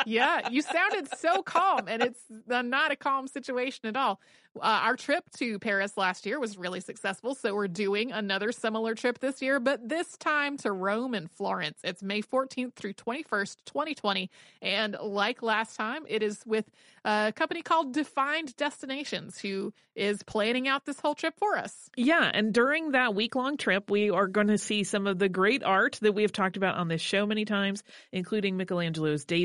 Yeah, 0.06 0.48
you 0.50 0.62
sounded 0.62 1.08
so 1.18 1.42
calm, 1.42 1.88
and 1.88 2.02
it's 2.02 2.20
not 2.48 2.92
a 2.92 2.96
calm 2.96 3.26
situation 3.28 3.86
at 3.86 3.96
all. 3.96 4.20
Uh, 4.56 4.82
our 4.84 4.96
trip 4.96 5.28
to 5.30 5.58
Paris 5.58 5.96
last 5.96 6.26
year 6.26 6.38
was 6.38 6.56
really 6.56 6.80
successful, 6.80 7.34
so 7.34 7.54
we're 7.54 7.66
doing 7.66 8.12
another 8.12 8.52
similar 8.52 8.94
trip 8.94 9.18
this 9.18 9.42
year, 9.42 9.58
but 9.58 9.88
this 9.88 10.16
time 10.16 10.56
to 10.58 10.70
Rome 10.70 11.14
and 11.14 11.28
Florence. 11.28 11.78
It's 11.82 12.02
May 12.02 12.22
14th 12.22 12.74
through 12.74 12.92
21st, 12.92 13.56
2020. 13.64 14.30
And 14.62 14.96
like 15.02 15.42
last 15.42 15.76
time, 15.76 16.04
it 16.08 16.22
is 16.22 16.40
with 16.46 16.70
a 17.04 17.32
company 17.34 17.62
called 17.62 17.92
Defined 17.92 18.56
Destinations 18.56 19.38
who 19.38 19.72
is 19.96 20.22
planning 20.22 20.68
out 20.68 20.84
this 20.84 21.00
whole 21.00 21.14
trip 21.14 21.34
for 21.36 21.56
us. 21.58 21.90
Yeah, 21.96 22.30
and 22.32 22.52
during 22.52 22.92
that 22.92 23.14
week 23.14 23.34
long 23.34 23.56
trip, 23.56 23.90
we 23.90 24.10
are 24.10 24.26
going 24.26 24.48
to 24.48 24.58
see 24.58 24.84
some 24.84 25.06
of 25.06 25.18
the 25.18 25.28
great 25.28 25.62
art 25.62 25.98
that 26.02 26.12
we 26.12 26.22
have 26.22 26.32
talked 26.32 26.56
about 26.56 26.76
on 26.76 26.88
this 26.88 27.00
show 27.00 27.26
many 27.26 27.44
times, 27.44 27.82
including 28.12 28.56
Michelangelo's 28.56 29.24
David. 29.24 29.43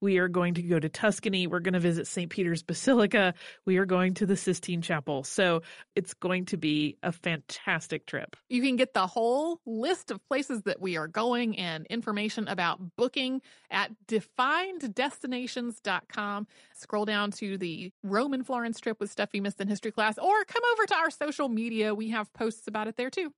We 0.00 0.18
are 0.18 0.28
going 0.28 0.54
to 0.54 0.62
go 0.62 0.78
to 0.78 0.88
Tuscany. 0.88 1.46
We're 1.46 1.60
going 1.60 1.74
to 1.74 1.80
visit 1.80 2.06
St. 2.06 2.30
Peter's 2.30 2.62
Basilica. 2.62 3.34
We 3.66 3.76
are 3.78 3.86
going 3.86 4.14
to 4.14 4.24
the 4.26 4.36
Sistine 4.36 4.82
Chapel. 4.82 5.24
So 5.24 5.62
it's 5.94 6.14
going 6.14 6.46
to 6.46 6.56
be 6.56 6.96
a 7.02 7.12
fantastic 7.12 8.06
trip. 8.06 8.36
You 8.48 8.62
can 8.62 8.76
get 8.76 8.94
the 8.94 9.06
whole 9.06 9.60
list 9.66 10.10
of 10.10 10.26
places 10.28 10.62
that 10.62 10.80
we 10.80 10.96
are 10.96 11.08
going 11.08 11.58
and 11.58 11.86
information 11.86 12.48
about 12.48 12.80
booking 12.96 13.42
at 13.70 13.90
defineddestinations.com. 14.06 16.46
Scroll 16.74 17.04
down 17.04 17.30
to 17.32 17.58
the 17.58 17.92
Roman 18.02 18.42
Florence 18.44 18.80
trip 18.80 18.98
with 19.00 19.10
stuff 19.10 19.30
you 19.32 19.42
missed 19.42 19.60
in 19.60 19.68
history 19.68 19.92
class, 19.92 20.16
or 20.18 20.44
come 20.44 20.62
over 20.72 20.86
to 20.86 20.94
our 20.94 21.10
social 21.10 21.48
media. 21.48 21.94
We 21.94 22.10
have 22.10 22.32
posts 22.32 22.68
about 22.68 22.88
it 22.88 22.96
there 22.96 23.10
too. 23.10 23.32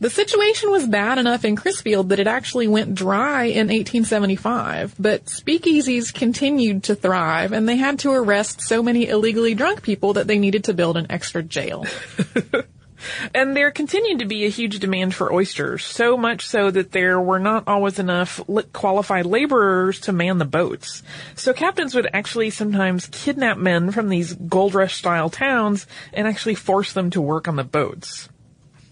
The 0.00 0.10
situation 0.10 0.70
was 0.70 0.86
bad 0.86 1.18
enough 1.18 1.44
in 1.44 1.56
Crisfield 1.56 2.10
that 2.10 2.20
it 2.20 2.28
actually 2.28 2.68
went 2.68 2.94
dry 2.94 3.44
in 3.44 3.66
1875, 3.66 4.94
but 4.96 5.24
speakeasies 5.24 6.14
continued 6.14 6.84
to 6.84 6.94
thrive 6.94 7.52
and 7.52 7.68
they 7.68 7.76
had 7.76 7.98
to 8.00 8.12
arrest 8.12 8.60
so 8.60 8.80
many 8.80 9.08
illegally 9.08 9.54
drunk 9.54 9.82
people 9.82 10.12
that 10.12 10.28
they 10.28 10.38
needed 10.38 10.64
to 10.64 10.74
build 10.74 10.96
an 10.96 11.10
extra 11.10 11.42
jail. 11.42 11.84
and 13.34 13.56
there 13.56 13.72
continued 13.72 14.20
to 14.20 14.24
be 14.24 14.46
a 14.46 14.50
huge 14.50 14.78
demand 14.78 15.16
for 15.16 15.32
oysters, 15.32 15.84
so 15.84 16.16
much 16.16 16.46
so 16.46 16.70
that 16.70 16.92
there 16.92 17.20
were 17.20 17.40
not 17.40 17.64
always 17.66 17.98
enough 17.98 18.40
qualified 18.72 19.26
laborers 19.26 19.98
to 19.98 20.12
man 20.12 20.38
the 20.38 20.44
boats. 20.44 21.02
So 21.34 21.52
captains 21.52 21.96
would 21.96 22.08
actually 22.12 22.50
sometimes 22.50 23.08
kidnap 23.08 23.58
men 23.58 23.90
from 23.90 24.10
these 24.10 24.32
gold 24.34 24.74
rush 24.74 24.94
style 24.94 25.28
towns 25.28 25.88
and 26.12 26.28
actually 26.28 26.54
force 26.54 26.92
them 26.92 27.10
to 27.10 27.20
work 27.20 27.48
on 27.48 27.56
the 27.56 27.64
boats. 27.64 28.28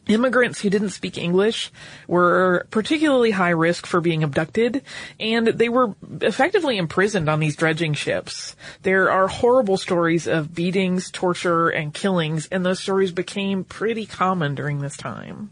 Immigrants 0.08 0.60
who 0.60 0.70
didn't 0.70 0.90
speak 0.90 1.18
English 1.18 1.72
were 2.06 2.66
particularly 2.70 3.32
high 3.32 3.50
risk 3.50 3.86
for 3.86 4.00
being 4.00 4.22
abducted, 4.22 4.82
and 5.18 5.48
they 5.48 5.68
were 5.68 5.94
effectively 6.20 6.76
imprisoned 6.76 7.28
on 7.28 7.40
these 7.40 7.56
dredging 7.56 7.92
ships. 7.92 8.54
There 8.82 9.10
are 9.10 9.26
horrible 9.26 9.76
stories 9.76 10.28
of 10.28 10.54
beatings, 10.54 11.10
torture, 11.10 11.68
and 11.68 11.92
killings, 11.92 12.46
and 12.52 12.64
those 12.64 12.78
stories 12.78 13.10
became 13.10 13.64
pretty 13.64 14.06
common 14.06 14.54
during 14.54 14.80
this 14.80 14.96
time. 14.96 15.50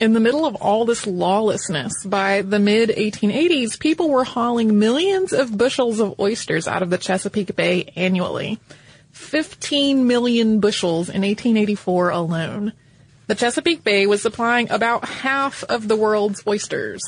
In 0.00 0.12
the 0.12 0.20
middle 0.20 0.44
of 0.44 0.54
all 0.56 0.84
this 0.84 1.06
lawlessness, 1.06 2.04
by 2.04 2.42
the 2.42 2.60
mid 2.60 2.90
1880s, 2.90 3.80
people 3.80 4.10
were 4.10 4.22
hauling 4.22 4.78
millions 4.78 5.32
of 5.32 5.56
bushels 5.56 5.98
of 5.98 6.20
oysters 6.20 6.68
out 6.68 6.82
of 6.82 6.90
the 6.90 6.98
Chesapeake 6.98 7.56
Bay 7.56 7.90
annually. 7.96 8.60
15 9.12 10.06
million 10.06 10.60
bushels 10.60 11.08
in 11.08 11.22
1884 11.22 12.10
alone. 12.10 12.72
The 13.28 13.34
Chesapeake 13.34 13.84
Bay 13.84 14.06
was 14.06 14.22
supplying 14.22 14.70
about 14.70 15.04
half 15.04 15.62
of 15.64 15.86
the 15.86 15.96
world's 15.96 16.42
oysters. 16.46 17.02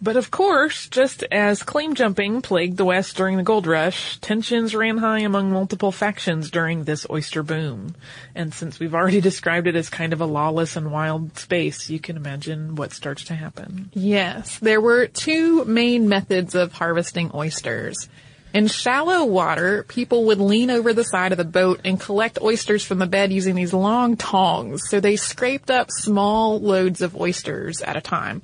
But 0.00 0.16
of 0.16 0.30
course, 0.30 0.88
just 0.88 1.22
as 1.30 1.62
claim 1.62 1.94
jumping 1.94 2.40
plagued 2.40 2.78
the 2.78 2.86
West 2.86 3.14
during 3.14 3.36
the 3.36 3.42
gold 3.42 3.66
rush, 3.66 4.18
tensions 4.20 4.74
ran 4.74 4.96
high 4.96 5.18
among 5.18 5.50
multiple 5.52 5.92
factions 5.92 6.50
during 6.50 6.84
this 6.84 7.06
oyster 7.10 7.42
boom. 7.42 7.94
And 8.34 8.54
since 8.54 8.80
we've 8.80 8.94
already 8.94 9.20
described 9.30 9.66
it 9.66 9.76
as 9.76 9.90
kind 9.90 10.14
of 10.14 10.22
a 10.22 10.26
lawless 10.26 10.76
and 10.76 10.90
wild 10.90 11.36
space, 11.36 11.90
you 11.90 12.00
can 12.00 12.16
imagine 12.16 12.76
what 12.76 12.92
starts 12.92 13.24
to 13.24 13.34
happen. 13.34 13.90
Yes, 13.92 14.58
there 14.60 14.80
were 14.80 15.08
two 15.08 15.66
main 15.66 16.08
methods 16.08 16.54
of 16.54 16.72
harvesting 16.72 17.32
oysters. 17.34 18.08
In 18.56 18.68
shallow 18.68 19.22
water, 19.26 19.82
people 19.82 20.24
would 20.24 20.40
lean 20.40 20.70
over 20.70 20.94
the 20.94 21.04
side 21.04 21.30
of 21.30 21.36
the 21.36 21.44
boat 21.44 21.82
and 21.84 22.00
collect 22.00 22.40
oysters 22.40 22.82
from 22.82 22.98
the 22.98 23.06
bed 23.06 23.30
using 23.30 23.54
these 23.54 23.74
long 23.74 24.16
tongs. 24.16 24.80
So 24.88 24.98
they 24.98 25.16
scraped 25.16 25.70
up 25.70 25.90
small 25.90 26.58
loads 26.58 27.02
of 27.02 27.14
oysters 27.14 27.82
at 27.82 27.98
a 27.98 28.00
time. 28.00 28.40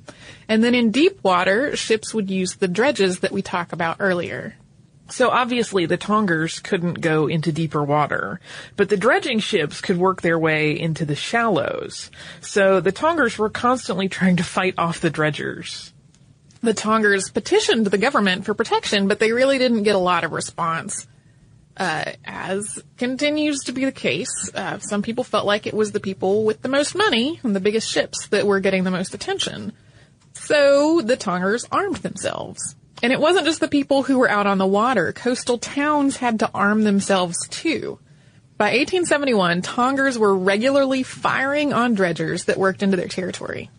And 0.47 0.63
then 0.63 0.75
in 0.75 0.91
deep 0.91 1.23
water, 1.23 1.75
ships 1.75 2.13
would 2.13 2.29
use 2.29 2.57
the 2.57 2.67
dredges 2.67 3.21
that 3.21 3.31
we 3.31 3.41
talked 3.41 3.73
about 3.73 3.97
earlier. 3.99 4.53
So 5.09 5.31
obviously 5.31 5.87
the 5.87 5.97
tongers 5.97 6.59
couldn't 6.59 7.01
go 7.01 7.25
into 7.25 7.51
deeper 7.51 7.83
water, 7.83 8.39
but 8.75 8.89
the 8.89 8.97
dredging 8.97 9.39
ships 9.39 9.81
could 9.81 9.97
work 9.97 10.21
their 10.21 10.37
way 10.37 10.79
into 10.79 11.05
the 11.05 11.15
shallows. 11.15 12.11
So 12.39 12.81
the 12.81 12.91
tongers 12.91 13.39
were 13.39 13.49
constantly 13.49 14.09
trying 14.09 14.35
to 14.35 14.43
fight 14.43 14.75
off 14.77 15.01
the 15.01 15.09
dredgers. 15.09 15.92
The 16.63 16.73
Tongers 16.73 17.29
petitioned 17.29 17.87
the 17.87 17.97
government 17.97 18.45
for 18.45 18.53
protection, 18.53 19.09
but 19.09 19.19
they 19.19 19.33
really 19.33 19.57
didn't 19.57 19.83
get 19.83 19.95
a 19.95 19.99
lot 19.99 20.23
of 20.23 20.31
response. 20.31 21.05
Uh, 21.75 22.05
as 22.23 22.81
continues 22.97 23.59
to 23.65 23.73
be 23.73 23.83
the 23.83 23.91
case, 23.91 24.49
uh, 24.55 24.79
some 24.79 25.01
people 25.01 25.25
felt 25.25 25.45
like 25.45 25.67
it 25.67 25.73
was 25.73 25.91
the 25.91 25.99
people 25.99 26.45
with 26.45 26.61
the 26.61 26.69
most 26.69 26.95
money 26.95 27.37
and 27.43 27.53
the 27.53 27.59
biggest 27.59 27.89
ships 27.89 28.27
that 28.27 28.47
were 28.47 28.61
getting 28.61 28.85
the 28.85 28.91
most 28.91 29.13
attention. 29.13 29.73
So 30.33 31.01
the 31.01 31.17
Tongers 31.17 31.65
armed 31.69 31.97
themselves. 31.97 32.75
And 33.01 33.11
it 33.11 33.19
wasn't 33.19 33.45
just 33.45 33.59
the 33.59 33.67
people 33.67 34.03
who 34.03 34.19
were 34.19 34.29
out 34.29 34.47
on 34.47 34.57
the 34.57 34.65
water. 34.65 35.11
Coastal 35.11 35.57
towns 35.57 36.15
had 36.15 36.39
to 36.39 36.51
arm 36.53 36.83
themselves 36.83 37.35
too. 37.49 37.99
By 38.57 38.67
1871, 38.67 39.63
Tongers 39.63 40.17
were 40.17 40.33
regularly 40.33 41.03
firing 41.03 41.73
on 41.73 41.93
dredgers 41.93 42.45
that 42.45 42.57
worked 42.57 42.83
into 42.83 42.95
their 42.95 43.09
territory. 43.09 43.69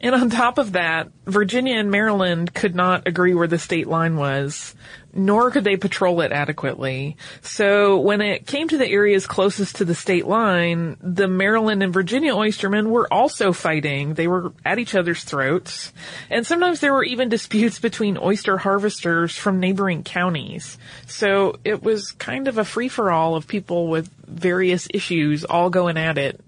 And 0.00 0.14
on 0.14 0.30
top 0.30 0.58
of 0.58 0.72
that, 0.72 1.08
Virginia 1.26 1.76
and 1.76 1.90
Maryland 1.90 2.54
could 2.54 2.74
not 2.74 3.08
agree 3.08 3.34
where 3.34 3.48
the 3.48 3.58
state 3.58 3.88
line 3.88 4.16
was, 4.16 4.76
nor 5.12 5.50
could 5.50 5.64
they 5.64 5.76
patrol 5.76 6.20
it 6.20 6.30
adequately. 6.30 7.16
So 7.42 7.98
when 7.98 8.20
it 8.20 8.46
came 8.46 8.68
to 8.68 8.78
the 8.78 8.88
areas 8.88 9.26
closest 9.26 9.76
to 9.76 9.84
the 9.84 9.96
state 9.96 10.26
line, 10.26 10.96
the 11.00 11.26
Maryland 11.26 11.82
and 11.82 11.92
Virginia 11.92 12.32
oystermen 12.32 12.90
were 12.90 13.12
also 13.12 13.52
fighting. 13.52 14.14
They 14.14 14.28
were 14.28 14.52
at 14.64 14.78
each 14.78 14.94
other's 14.94 15.24
throats. 15.24 15.92
And 16.30 16.46
sometimes 16.46 16.78
there 16.78 16.92
were 16.92 17.04
even 17.04 17.28
disputes 17.28 17.80
between 17.80 18.18
oyster 18.18 18.56
harvesters 18.56 19.36
from 19.36 19.58
neighboring 19.58 20.04
counties. 20.04 20.78
So 21.06 21.58
it 21.64 21.82
was 21.82 22.12
kind 22.12 22.46
of 22.46 22.56
a 22.56 22.64
free-for-all 22.64 23.34
of 23.34 23.48
people 23.48 23.88
with 23.88 24.08
various 24.24 24.86
issues 24.94 25.44
all 25.44 25.70
going 25.70 25.96
at 25.96 26.18
it 26.18 26.40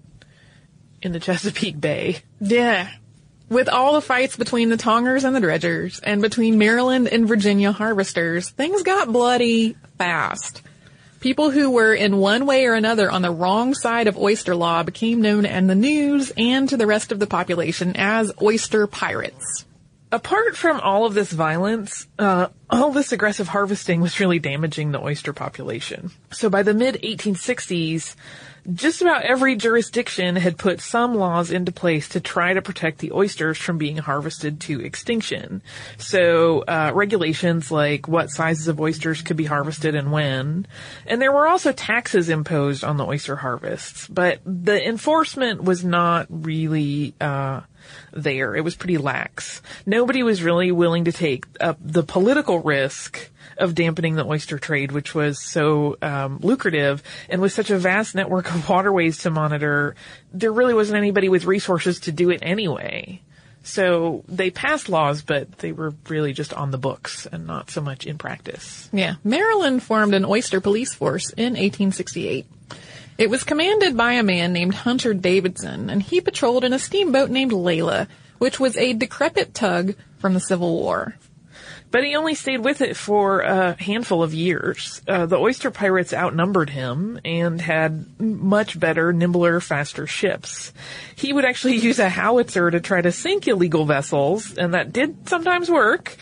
in 1.01 1.11
the 1.11 1.19
Chesapeake 1.19 1.81
Bay. 1.81 2.19
Yeah. 2.39 2.89
With 3.51 3.67
all 3.67 3.95
the 3.95 4.01
fights 4.01 4.37
between 4.37 4.69
the 4.69 4.77
Tongers 4.77 5.25
and 5.25 5.35
the 5.35 5.41
Dredgers, 5.41 5.99
and 5.99 6.21
between 6.21 6.57
Maryland 6.57 7.09
and 7.09 7.27
Virginia 7.27 7.73
harvesters, 7.73 8.49
things 8.49 8.81
got 8.81 9.11
bloody 9.11 9.75
fast. 9.97 10.61
People 11.19 11.51
who 11.51 11.69
were 11.69 11.93
in 11.93 12.15
one 12.15 12.45
way 12.45 12.65
or 12.65 12.75
another 12.75 13.11
on 13.11 13.21
the 13.21 13.29
wrong 13.29 13.73
side 13.73 14.07
of 14.07 14.17
oyster 14.17 14.55
law 14.55 14.83
became 14.83 15.21
known 15.21 15.45
in 15.45 15.67
the 15.67 15.75
news 15.75 16.31
and 16.37 16.69
to 16.69 16.77
the 16.77 16.87
rest 16.87 17.11
of 17.11 17.19
the 17.19 17.27
population 17.27 17.97
as 17.97 18.31
oyster 18.41 18.87
pirates. 18.87 19.65
Apart 20.11 20.57
from 20.57 20.81
all 20.81 21.05
of 21.05 21.13
this 21.13 21.31
violence, 21.31 22.07
uh, 22.19 22.47
all 22.69 22.91
this 22.91 23.11
aggressive 23.11 23.47
harvesting 23.47 24.01
was 24.01 24.19
really 24.19 24.39
damaging 24.39 24.91
the 24.91 25.01
oyster 25.01 25.31
population. 25.31 26.11
So 26.31 26.49
by 26.49 26.63
the 26.63 26.73
mid 26.73 26.95
1860s, 26.95 28.15
just 28.71 29.01
about 29.01 29.23
every 29.23 29.55
jurisdiction 29.55 30.35
had 30.35 30.57
put 30.57 30.81
some 30.81 31.15
laws 31.15 31.51
into 31.51 31.71
place 31.71 32.09
to 32.09 32.19
try 32.19 32.53
to 32.53 32.61
protect 32.61 32.99
the 32.99 33.11
oysters 33.11 33.57
from 33.57 33.77
being 33.77 33.97
harvested 33.97 34.59
to 34.61 34.81
extinction. 34.81 35.61
So, 35.97 36.61
uh, 36.61 36.91
regulations 36.93 37.71
like 37.71 38.07
what 38.07 38.29
sizes 38.29 38.67
of 38.67 38.79
oysters 38.79 39.21
could 39.21 39.37
be 39.37 39.45
harvested 39.45 39.95
and 39.95 40.11
when. 40.11 40.67
And 41.07 41.21
there 41.21 41.31
were 41.31 41.47
also 41.47 41.71
taxes 41.71 42.29
imposed 42.29 42.83
on 42.83 42.97
the 42.97 43.05
oyster 43.05 43.35
harvests, 43.35 44.07
but 44.07 44.39
the 44.45 44.87
enforcement 44.87 45.63
was 45.63 45.83
not 45.83 46.27
really, 46.29 47.15
uh, 47.19 47.61
there. 48.11 48.55
It 48.55 48.63
was 48.63 48.75
pretty 48.75 48.97
lax. 48.97 49.61
Nobody 49.85 50.23
was 50.23 50.43
really 50.43 50.71
willing 50.71 51.05
to 51.05 51.11
take 51.11 51.45
up 51.59 51.77
the 51.81 52.03
political 52.03 52.59
risk 52.59 53.29
of 53.57 53.75
dampening 53.75 54.15
the 54.15 54.25
oyster 54.25 54.57
trade, 54.57 54.91
which 54.91 55.13
was 55.13 55.41
so 55.41 55.97
um, 56.01 56.39
lucrative 56.41 57.03
and 57.29 57.41
with 57.41 57.53
such 57.53 57.69
a 57.69 57.77
vast 57.77 58.15
network 58.15 58.53
of 58.53 58.67
waterways 58.67 59.19
to 59.19 59.29
monitor, 59.29 59.95
there 60.33 60.51
really 60.51 60.73
wasn't 60.73 60.97
anybody 60.97 61.29
with 61.29 61.45
resources 61.45 62.01
to 62.01 62.11
do 62.11 62.29
it 62.29 62.39
anyway. 62.41 63.21
So 63.63 64.23
they 64.27 64.49
passed 64.49 64.89
laws, 64.89 65.21
but 65.21 65.59
they 65.59 65.71
were 65.71 65.93
really 66.09 66.33
just 66.33 66.53
on 66.53 66.71
the 66.71 66.77
books 66.77 67.27
and 67.27 67.45
not 67.45 67.69
so 67.69 67.81
much 67.81 68.05
in 68.05 68.17
practice. 68.17 68.89
Yeah. 68.91 69.15
Maryland 69.23 69.83
formed 69.83 70.15
an 70.15 70.25
oyster 70.25 70.61
police 70.61 70.93
force 70.93 71.29
in 71.31 71.53
1868. 71.53 72.47
It 73.17 73.29
was 73.29 73.43
commanded 73.43 73.95
by 73.95 74.13
a 74.13 74.23
man 74.23 74.53
named 74.53 74.73
Hunter 74.73 75.13
Davidson, 75.13 75.89
and 75.89 76.01
he 76.01 76.21
patrolled 76.21 76.63
in 76.63 76.73
a 76.73 76.79
steamboat 76.79 77.29
named 77.29 77.51
Leila, 77.51 78.07
which 78.37 78.59
was 78.59 78.75
a 78.77 78.93
decrepit 78.93 79.53
tug 79.53 79.95
from 80.17 80.33
the 80.33 80.39
Civil 80.39 80.75
War. 80.75 81.15
But 81.91 82.05
he 82.05 82.15
only 82.15 82.35
stayed 82.35 82.63
with 82.63 82.81
it 82.81 82.95
for 82.95 83.41
a 83.41 83.73
handful 83.81 84.23
of 84.23 84.33
years. 84.33 85.01
Uh, 85.05 85.25
the 85.25 85.37
oyster 85.37 85.71
pirates 85.71 86.13
outnumbered 86.13 86.69
him 86.69 87.19
and 87.25 87.59
had 87.59 88.19
much 88.19 88.79
better, 88.79 89.11
nimbler, 89.11 89.59
faster 89.59 90.07
ships. 90.07 90.71
He 91.15 91.33
would 91.33 91.43
actually 91.43 91.75
use 91.87 91.99
a 91.99 92.09
howitzer 92.09 92.71
to 92.71 92.79
try 92.79 93.01
to 93.01 93.11
sink 93.11 93.47
illegal 93.47 93.85
vessels, 93.85 94.57
and 94.57 94.73
that 94.73 94.93
did 94.93 95.27
sometimes 95.27 95.69
work. 95.69 96.15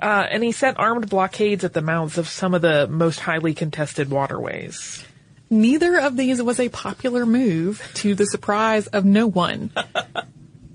Uh, 0.00 0.26
and 0.30 0.44
he 0.44 0.52
set 0.52 0.78
armed 0.78 1.08
blockades 1.08 1.64
at 1.64 1.72
the 1.72 1.82
mouths 1.82 2.18
of 2.18 2.28
some 2.28 2.54
of 2.54 2.62
the 2.62 2.86
most 2.86 3.18
highly 3.18 3.54
contested 3.54 4.10
waterways. 4.10 5.04
Neither 5.48 5.98
of 6.00 6.16
these 6.16 6.42
was 6.42 6.58
a 6.58 6.68
popular 6.68 7.24
move, 7.24 7.82
to 7.94 8.14
the 8.14 8.26
surprise 8.26 8.88
of 8.88 9.04
no 9.04 9.26
one. 9.26 9.70
uh, 9.76 10.22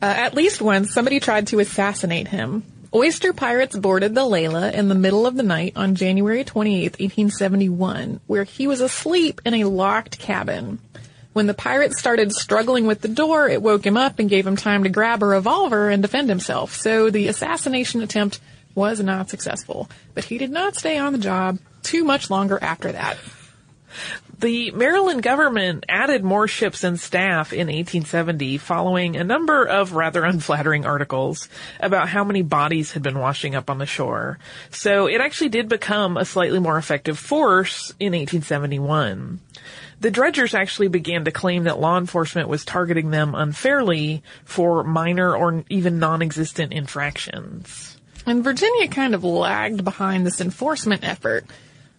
at 0.01 0.33
least 0.33 0.61
once, 0.61 0.93
somebody 0.93 1.19
tried 1.19 1.47
to 1.47 1.59
assassinate 1.59 2.29
him. 2.29 2.63
Oyster 2.93 3.33
pirates 3.33 3.77
boarded 3.77 4.15
the 4.15 4.25
Leila 4.25 4.71
in 4.71 4.89
the 4.89 4.95
middle 4.95 5.25
of 5.25 5.35
the 5.35 5.43
night 5.43 5.73
on 5.75 5.95
January 5.95 6.43
28, 6.43 6.99
1871, 6.99 8.19
where 8.27 8.43
he 8.43 8.67
was 8.67 8.81
asleep 8.81 9.41
in 9.45 9.53
a 9.53 9.65
locked 9.65 10.19
cabin. 10.19 10.79
When 11.33 11.47
the 11.47 11.53
pirates 11.53 11.97
started 11.97 12.33
struggling 12.33 12.85
with 12.85 12.99
the 12.99 13.07
door, 13.07 13.47
it 13.47 13.61
woke 13.61 13.85
him 13.85 13.95
up 13.95 14.19
and 14.19 14.29
gave 14.29 14.45
him 14.45 14.57
time 14.57 14.83
to 14.83 14.89
grab 14.89 15.23
a 15.23 15.25
revolver 15.25 15.89
and 15.89 16.01
defend 16.01 16.27
himself. 16.27 16.75
So 16.75 17.09
the 17.09 17.29
assassination 17.29 18.01
attempt 18.01 18.41
was 18.75 19.01
not 19.01 19.29
successful, 19.29 19.89
but 20.13 20.25
he 20.25 20.37
did 20.37 20.51
not 20.51 20.75
stay 20.75 20.97
on 20.97 21.13
the 21.13 21.19
job 21.19 21.59
too 21.83 22.03
much 22.03 22.29
longer 22.29 22.59
after 22.61 22.91
that. 22.91 23.17
The 24.41 24.71
Maryland 24.71 25.21
government 25.21 25.85
added 25.87 26.23
more 26.23 26.47
ships 26.47 26.83
and 26.83 26.99
staff 26.99 27.53
in 27.53 27.67
1870 27.67 28.57
following 28.57 29.15
a 29.15 29.23
number 29.23 29.63
of 29.63 29.93
rather 29.93 30.23
unflattering 30.23 30.83
articles 30.83 31.47
about 31.79 32.09
how 32.09 32.23
many 32.23 32.41
bodies 32.41 32.93
had 32.93 33.03
been 33.03 33.19
washing 33.19 33.53
up 33.53 33.69
on 33.69 33.77
the 33.77 33.85
shore. 33.85 34.39
So 34.71 35.05
it 35.05 35.21
actually 35.21 35.49
did 35.49 35.69
become 35.69 36.17
a 36.17 36.25
slightly 36.25 36.57
more 36.57 36.79
effective 36.79 37.19
force 37.19 37.91
in 37.99 38.13
1871. 38.13 39.39
The 39.99 40.09
dredgers 40.09 40.55
actually 40.55 40.87
began 40.87 41.25
to 41.25 41.31
claim 41.31 41.65
that 41.65 41.79
law 41.79 41.99
enforcement 41.99 42.49
was 42.49 42.65
targeting 42.65 43.11
them 43.11 43.35
unfairly 43.35 44.23
for 44.43 44.83
minor 44.83 45.35
or 45.35 45.63
even 45.69 45.99
non-existent 45.99 46.73
infractions. 46.73 47.95
And 48.25 48.43
Virginia 48.43 48.87
kind 48.87 49.13
of 49.13 49.23
lagged 49.23 49.83
behind 49.83 50.25
this 50.25 50.41
enforcement 50.41 51.03
effort. 51.03 51.45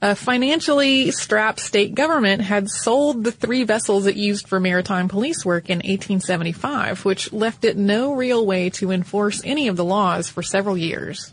A 0.05 0.17
financially 0.17 1.13
strapped 1.13 1.61
state 1.61 1.95
government 1.95 2.43
had 2.43 2.69
sold 2.69 3.23
the 3.23 3.31
three 3.31 3.63
vessels 3.63 4.05
it 4.07 4.17
used 4.17 4.49
for 4.49 4.59
maritime 4.59 5.07
police 5.07 5.45
work 5.45 5.71
in 5.71 5.77
1875, 5.77 7.05
which 7.05 7.33
left 7.33 7.65
it 7.65 7.77
no 7.77 8.13
real 8.13 8.45
way 8.45 8.69
to 8.71 8.91
enforce 8.91 9.41
any 9.45 9.69
of 9.69 9.77
the 9.77 9.85
laws 9.85 10.29
for 10.29 10.43
several 10.43 10.77
years. 10.77 11.33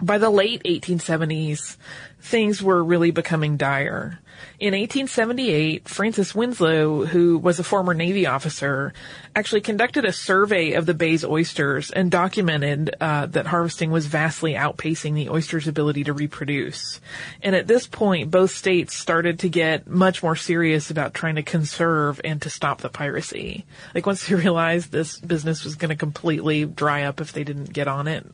By 0.00 0.18
the 0.18 0.30
late 0.30 0.62
1870s, 0.62 1.76
things 2.20 2.62
were 2.62 2.84
really 2.84 3.10
becoming 3.10 3.56
dire. 3.56 4.20
In 4.58 4.74
1878, 4.74 5.88
Francis 5.88 6.34
Winslow, 6.34 7.06
who 7.06 7.38
was 7.38 7.58
a 7.58 7.64
former 7.64 7.94
Navy 7.94 8.26
officer, 8.26 8.92
actually 9.34 9.60
conducted 9.60 10.04
a 10.04 10.12
survey 10.12 10.72
of 10.72 10.86
the 10.86 10.94
bay's 10.94 11.24
oysters 11.24 11.90
and 11.90 12.10
documented 12.10 12.94
uh, 13.00 13.26
that 13.26 13.46
harvesting 13.46 13.90
was 13.90 14.06
vastly 14.06 14.52
outpacing 14.54 15.14
the 15.14 15.30
oysters' 15.30 15.68
ability 15.68 16.04
to 16.04 16.12
reproduce. 16.12 17.00
And 17.42 17.54
at 17.56 17.66
this 17.66 17.86
point, 17.86 18.30
both 18.30 18.50
states 18.50 18.94
started 18.94 19.38
to 19.40 19.48
get 19.48 19.88
much 19.88 20.22
more 20.22 20.36
serious 20.36 20.90
about 20.90 21.14
trying 21.14 21.36
to 21.36 21.42
conserve 21.42 22.20
and 22.24 22.42
to 22.42 22.50
stop 22.50 22.80
the 22.80 22.88
piracy. 22.88 23.64
Like 23.94 24.06
once 24.06 24.26
they 24.26 24.34
realized 24.40 24.92
this 24.92 25.18
business 25.18 25.64
was 25.64 25.76
going 25.76 25.90
to 25.90 25.96
completely 25.96 26.66
dry 26.66 27.04
up 27.04 27.20
if 27.20 27.32
they 27.32 27.44
didn't 27.44 27.72
get 27.72 27.88
on 27.88 28.08
it, 28.08 28.26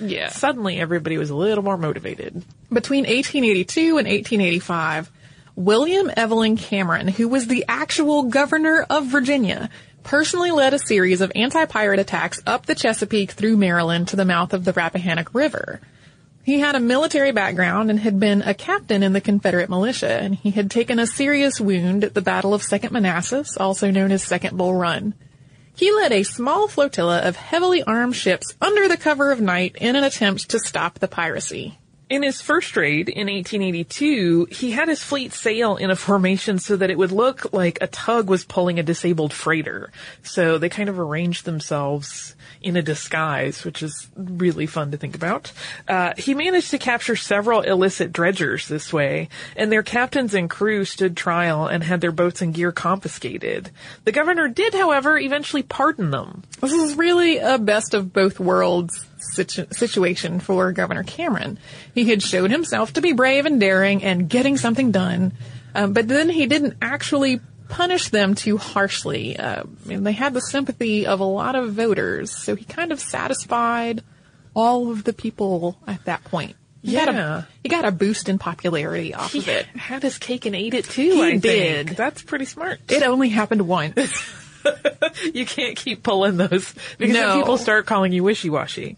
Yeah. 0.00 0.28
suddenly 0.28 0.78
everybody 0.78 1.18
was 1.18 1.30
a 1.30 1.36
little 1.36 1.64
more 1.64 1.76
motivated. 1.76 2.42
Between 2.72 3.04
1882 3.04 3.98
and 3.98 4.08
1885, 4.08 5.10
William 5.56 6.10
Evelyn 6.16 6.56
Cameron, 6.56 7.08
who 7.08 7.28
was 7.28 7.46
the 7.46 7.64
actual 7.68 8.24
governor 8.24 8.84
of 8.90 9.06
Virginia, 9.06 9.70
personally 10.02 10.50
led 10.50 10.74
a 10.74 10.78
series 10.78 11.20
of 11.20 11.32
anti-pirate 11.34 12.00
attacks 12.00 12.40
up 12.46 12.66
the 12.66 12.74
Chesapeake 12.74 13.32
through 13.32 13.56
Maryland 13.56 14.08
to 14.08 14.16
the 14.16 14.24
mouth 14.24 14.52
of 14.52 14.64
the 14.64 14.72
Rappahannock 14.72 15.34
River. 15.34 15.80
He 16.44 16.60
had 16.60 16.74
a 16.74 16.80
military 16.80 17.32
background 17.32 17.88
and 17.88 17.98
had 17.98 18.20
been 18.20 18.42
a 18.42 18.52
captain 18.52 19.02
in 19.02 19.14
the 19.14 19.20
Confederate 19.20 19.70
militia, 19.70 20.12
and 20.12 20.34
he 20.34 20.50
had 20.50 20.70
taken 20.70 20.98
a 20.98 21.06
serious 21.06 21.58
wound 21.58 22.04
at 22.04 22.12
the 22.12 22.20
Battle 22.20 22.52
of 22.52 22.62
Second 22.62 22.92
Manassas, 22.92 23.56
also 23.56 23.90
known 23.90 24.12
as 24.12 24.22
Second 24.22 24.58
Bull 24.58 24.74
Run. 24.74 25.14
He 25.76 25.92
led 25.92 26.12
a 26.12 26.22
small 26.22 26.68
flotilla 26.68 27.20
of 27.20 27.36
heavily 27.36 27.82
armed 27.82 28.14
ships 28.14 28.54
under 28.60 28.86
the 28.86 28.96
cover 28.96 29.32
of 29.32 29.40
night 29.40 29.76
in 29.80 29.96
an 29.96 30.04
attempt 30.04 30.50
to 30.50 30.60
stop 30.60 31.00
the 31.00 31.08
piracy. 31.08 31.78
In 32.08 32.22
his 32.22 32.40
first 32.40 32.76
raid 32.76 33.08
in 33.08 33.26
1882, 33.26 34.48
he 34.50 34.70
had 34.70 34.88
his 34.88 35.02
fleet 35.02 35.32
sail 35.32 35.76
in 35.76 35.90
a 35.90 35.96
formation 36.08 36.58
so 36.58 36.76
that 36.76 36.90
it 36.90 36.98
would 36.98 37.12
look 37.12 37.52
like 37.52 37.78
a 37.80 37.86
tug 37.88 38.28
was 38.28 38.44
pulling 38.44 38.78
a 38.78 38.84
disabled 38.84 39.32
freighter. 39.32 39.90
So 40.22 40.58
they 40.58 40.68
kind 40.68 40.88
of 40.88 41.00
arranged 41.00 41.44
themselves 41.44 42.33
in 42.64 42.76
a 42.76 42.82
disguise, 42.82 43.62
which 43.62 43.82
is 43.82 44.08
really 44.16 44.66
fun 44.66 44.90
to 44.90 44.96
think 44.96 45.14
about. 45.14 45.52
Uh, 45.86 46.14
he 46.16 46.34
managed 46.34 46.70
to 46.70 46.78
capture 46.78 47.14
several 47.14 47.60
illicit 47.60 48.10
dredgers 48.10 48.66
this 48.66 48.90
way, 48.90 49.28
and 49.54 49.70
their 49.70 49.82
captains 49.82 50.32
and 50.32 50.48
crew 50.48 50.86
stood 50.86 51.14
trial 51.14 51.66
and 51.66 51.84
had 51.84 52.00
their 52.00 52.10
boats 52.10 52.40
and 52.40 52.54
gear 52.54 52.72
confiscated. 52.72 53.70
The 54.04 54.12
governor 54.12 54.48
did, 54.48 54.72
however, 54.72 55.18
eventually 55.18 55.62
pardon 55.62 56.10
them. 56.10 56.42
This 56.62 56.72
is 56.72 56.96
really 56.96 57.36
a 57.36 57.58
best 57.58 57.92
of 57.92 58.14
both 58.14 58.40
worlds 58.40 59.04
situ- 59.18 59.66
situation 59.70 60.40
for 60.40 60.72
Governor 60.72 61.02
Cameron. 61.02 61.58
He 61.94 62.08
had 62.08 62.22
showed 62.22 62.50
himself 62.50 62.94
to 62.94 63.02
be 63.02 63.12
brave 63.12 63.44
and 63.44 63.60
daring 63.60 64.02
and 64.02 64.28
getting 64.28 64.56
something 64.56 64.90
done, 64.90 65.32
um, 65.74 65.92
but 65.92 66.08
then 66.08 66.30
he 66.30 66.46
didn't 66.46 66.78
actually 66.80 67.40
punish 67.74 68.08
them 68.10 68.34
too 68.36 68.56
harshly. 68.56 69.36
Uh, 69.36 69.64
and 69.90 70.06
they 70.06 70.12
had 70.12 70.32
the 70.32 70.40
sympathy 70.40 71.06
of 71.06 71.18
a 71.20 71.24
lot 71.24 71.56
of 71.56 71.72
voters, 71.72 72.30
so 72.30 72.54
he 72.54 72.64
kind 72.64 72.92
of 72.92 73.00
satisfied 73.00 74.02
all 74.54 74.90
of 74.92 75.02
the 75.04 75.12
people 75.12 75.76
at 75.86 76.04
that 76.04 76.22
point. 76.24 76.54
He 76.82 76.92
got 76.92 77.12
Yeah. 77.12 77.38
a, 77.38 77.42
he 77.62 77.68
got 77.68 77.84
a 77.84 77.90
boost 77.90 78.28
in 78.28 78.38
popularity 78.38 79.14
off 79.14 79.32
He 79.32 79.38
of 79.40 79.48
it. 79.48 79.66
had 79.66 80.02
his 80.02 80.18
cake 80.18 80.44
and 80.46 80.54
ate 80.54 80.74
it 80.74 80.84
too. 80.84 81.02
He 81.14 81.22
I 81.22 81.30
think. 81.30 81.42
did. 81.42 81.88
That's 81.88 82.22
pretty 82.22 82.44
smart. 82.44 82.78
It 82.88 83.02
only 83.02 83.30
happened 83.30 83.62
once. 83.66 83.96
you 85.34 85.46
can't 85.46 85.76
keep 85.76 86.02
pulling 86.02 86.36
those 86.36 86.74
because 86.98 87.14
then 87.14 87.38
people 87.38 87.58
start 87.58 87.86
calling 87.86 88.12
you 88.12 88.24
wishy-washy. 88.24 88.96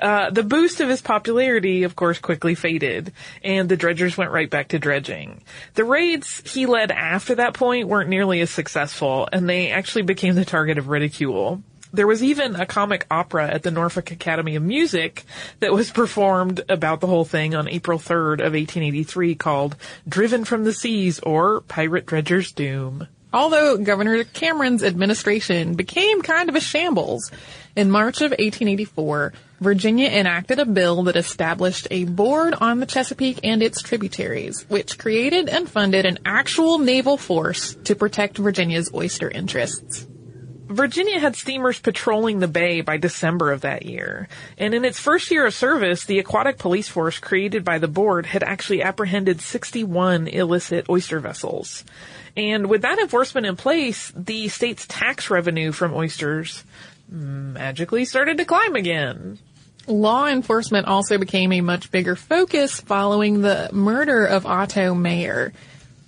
Uh, 0.00 0.30
the 0.30 0.42
boost 0.42 0.80
of 0.80 0.88
his 0.88 1.02
popularity, 1.02 1.82
of 1.82 1.94
course, 1.96 2.18
quickly 2.18 2.54
faded, 2.54 3.12
and 3.42 3.68
the 3.68 3.76
dredgers 3.76 4.16
went 4.16 4.30
right 4.30 4.48
back 4.48 4.68
to 4.68 4.78
dredging. 4.78 5.42
The 5.74 5.84
raids 5.84 6.42
he 6.52 6.66
led 6.66 6.90
after 6.90 7.36
that 7.36 7.54
point 7.54 7.88
weren't 7.88 8.08
nearly 8.08 8.40
as 8.40 8.50
successful, 8.50 9.28
and 9.32 9.48
they 9.48 9.70
actually 9.70 10.02
became 10.02 10.34
the 10.34 10.44
target 10.44 10.78
of 10.78 10.88
ridicule. 10.88 11.62
There 11.92 12.06
was 12.06 12.22
even 12.22 12.54
a 12.56 12.66
comic 12.66 13.06
opera 13.10 13.48
at 13.48 13.62
the 13.62 13.70
Norfolk 13.70 14.10
Academy 14.10 14.56
of 14.56 14.62
Music 14.62 15.24
that 15.60 15.72
was 15.72 15.90
performed 15.90 16.60
about 16.68 17.00
the 17.00 17.06
whole 17.06 17.24
thing 17.24 17.54
on 17.54 17.66
April 17.66 17.98
3rd 17.98 18.40
of 18.40 18.52
1883 18.52 19.34
called 19.34 19.76
Driven 20.06 20.44
from 20.44 20.64
the 20.64 20.74
Seas 20.74 21.18
or 21.20 21.62
Pirate 21.62 22.04
Dredger's 22.04 22.52
Doom. 22.52 23.08
Although 23.32 23.76
Governor 23.76 24.24
Cameron's 24.24 24.82
administration 24.82 25.74
became 25.74 26.22
kind 26.22 26.48
of 26.48 26.56
a 26.56 26.60
shambles, 26.60 27.30
in 27.76 27.90
March 27.90 28.22
of 28.22 28.30
1884, 28.30 29.34
Virginia 29.60 30.08
enacted 30.08 30.58
a 30.58 30.64
bill 30.64 31.04
that 31.04 31.14
established 31.14 31.86
a 31.90 32.04
board 32.04 32.54
on 32.54 32.80
the 32.80 32.86
Chesapeake 32.86 33.38
and 33.44 33.62
its 33.62 33.82
tributaries, 33.82 34.64
which 34.68 34.98
created 34.98 35.48
and 35.48 35.68
funded 35.68 36.06
an 36.06 36.18
actual 36.24 36.78
naval 36.78 37.16
force 37.16 37.76
to 37.84 37.94
protect 37.94 38.38
Virginia's 38.38 38.90
oyster 38.92 39.30
interests. 39.30 40.07
Virginia 40.68 41.18
had 41.18 41.34
steamers 41.34 41.80
patrolling 41.80 42.40
the 42.40 42.48
bay 42.48 42.82
by 42.82 42.98
December 42.98 43.52
of 43.52 43.62
that 43.62 43.86
year. 43.86 44.28
And 44.58 44.74
in 44.74 44.84
its 44.84 45.00
first 45.00 45.30
year 45.30 45.46
of 45.46 45.54
service, 45.54 46.04
the 46.04 46.18
aquatic 46.18 46.58
police 46.58 46.88
force 46.88 47.18
created 47.18 47.64
by 47.64 47.78
the 47.78 47.88
board 47.88 48.26
had 48.26 48.42
actually 48.42 48.82
apprehended 48.82 49.40
61 49.40 50.28
illicit 50.28 50.88
oyster 50.90 51.20
vessels. 51.20 51.84
And 52.36 52.68
with 52.68 52.82
that 52.82 52.98
enforcement 52.98 53.46
in 53.46 53.56
place, 53.56 54.12
the 54.14 54.48
state's 54.48 54.86
tax 54.86 55.30
revenue 55.30 55.72
from 55.72 55.94
oysters 55.94 56.64
magically 57.08 58.04
started 58.04 58.36
to 58.36 58.44
climb 58.44 58.76
again. 58.76 59.38
Law 59.86 60.26
enforcement 60.26 60.86
also 60.86 61.16
became 61.16 61.50
a 61.50 61.62
much 61.62 61.90
bigger 61.90 62.14
focus 62.14 62.78
following 62.78 63.40
the 63.40 63.70
murder 63.72 64.26
of 64.26 64.44
Otto 64.44 64.94
Mayer. 64.94 65.54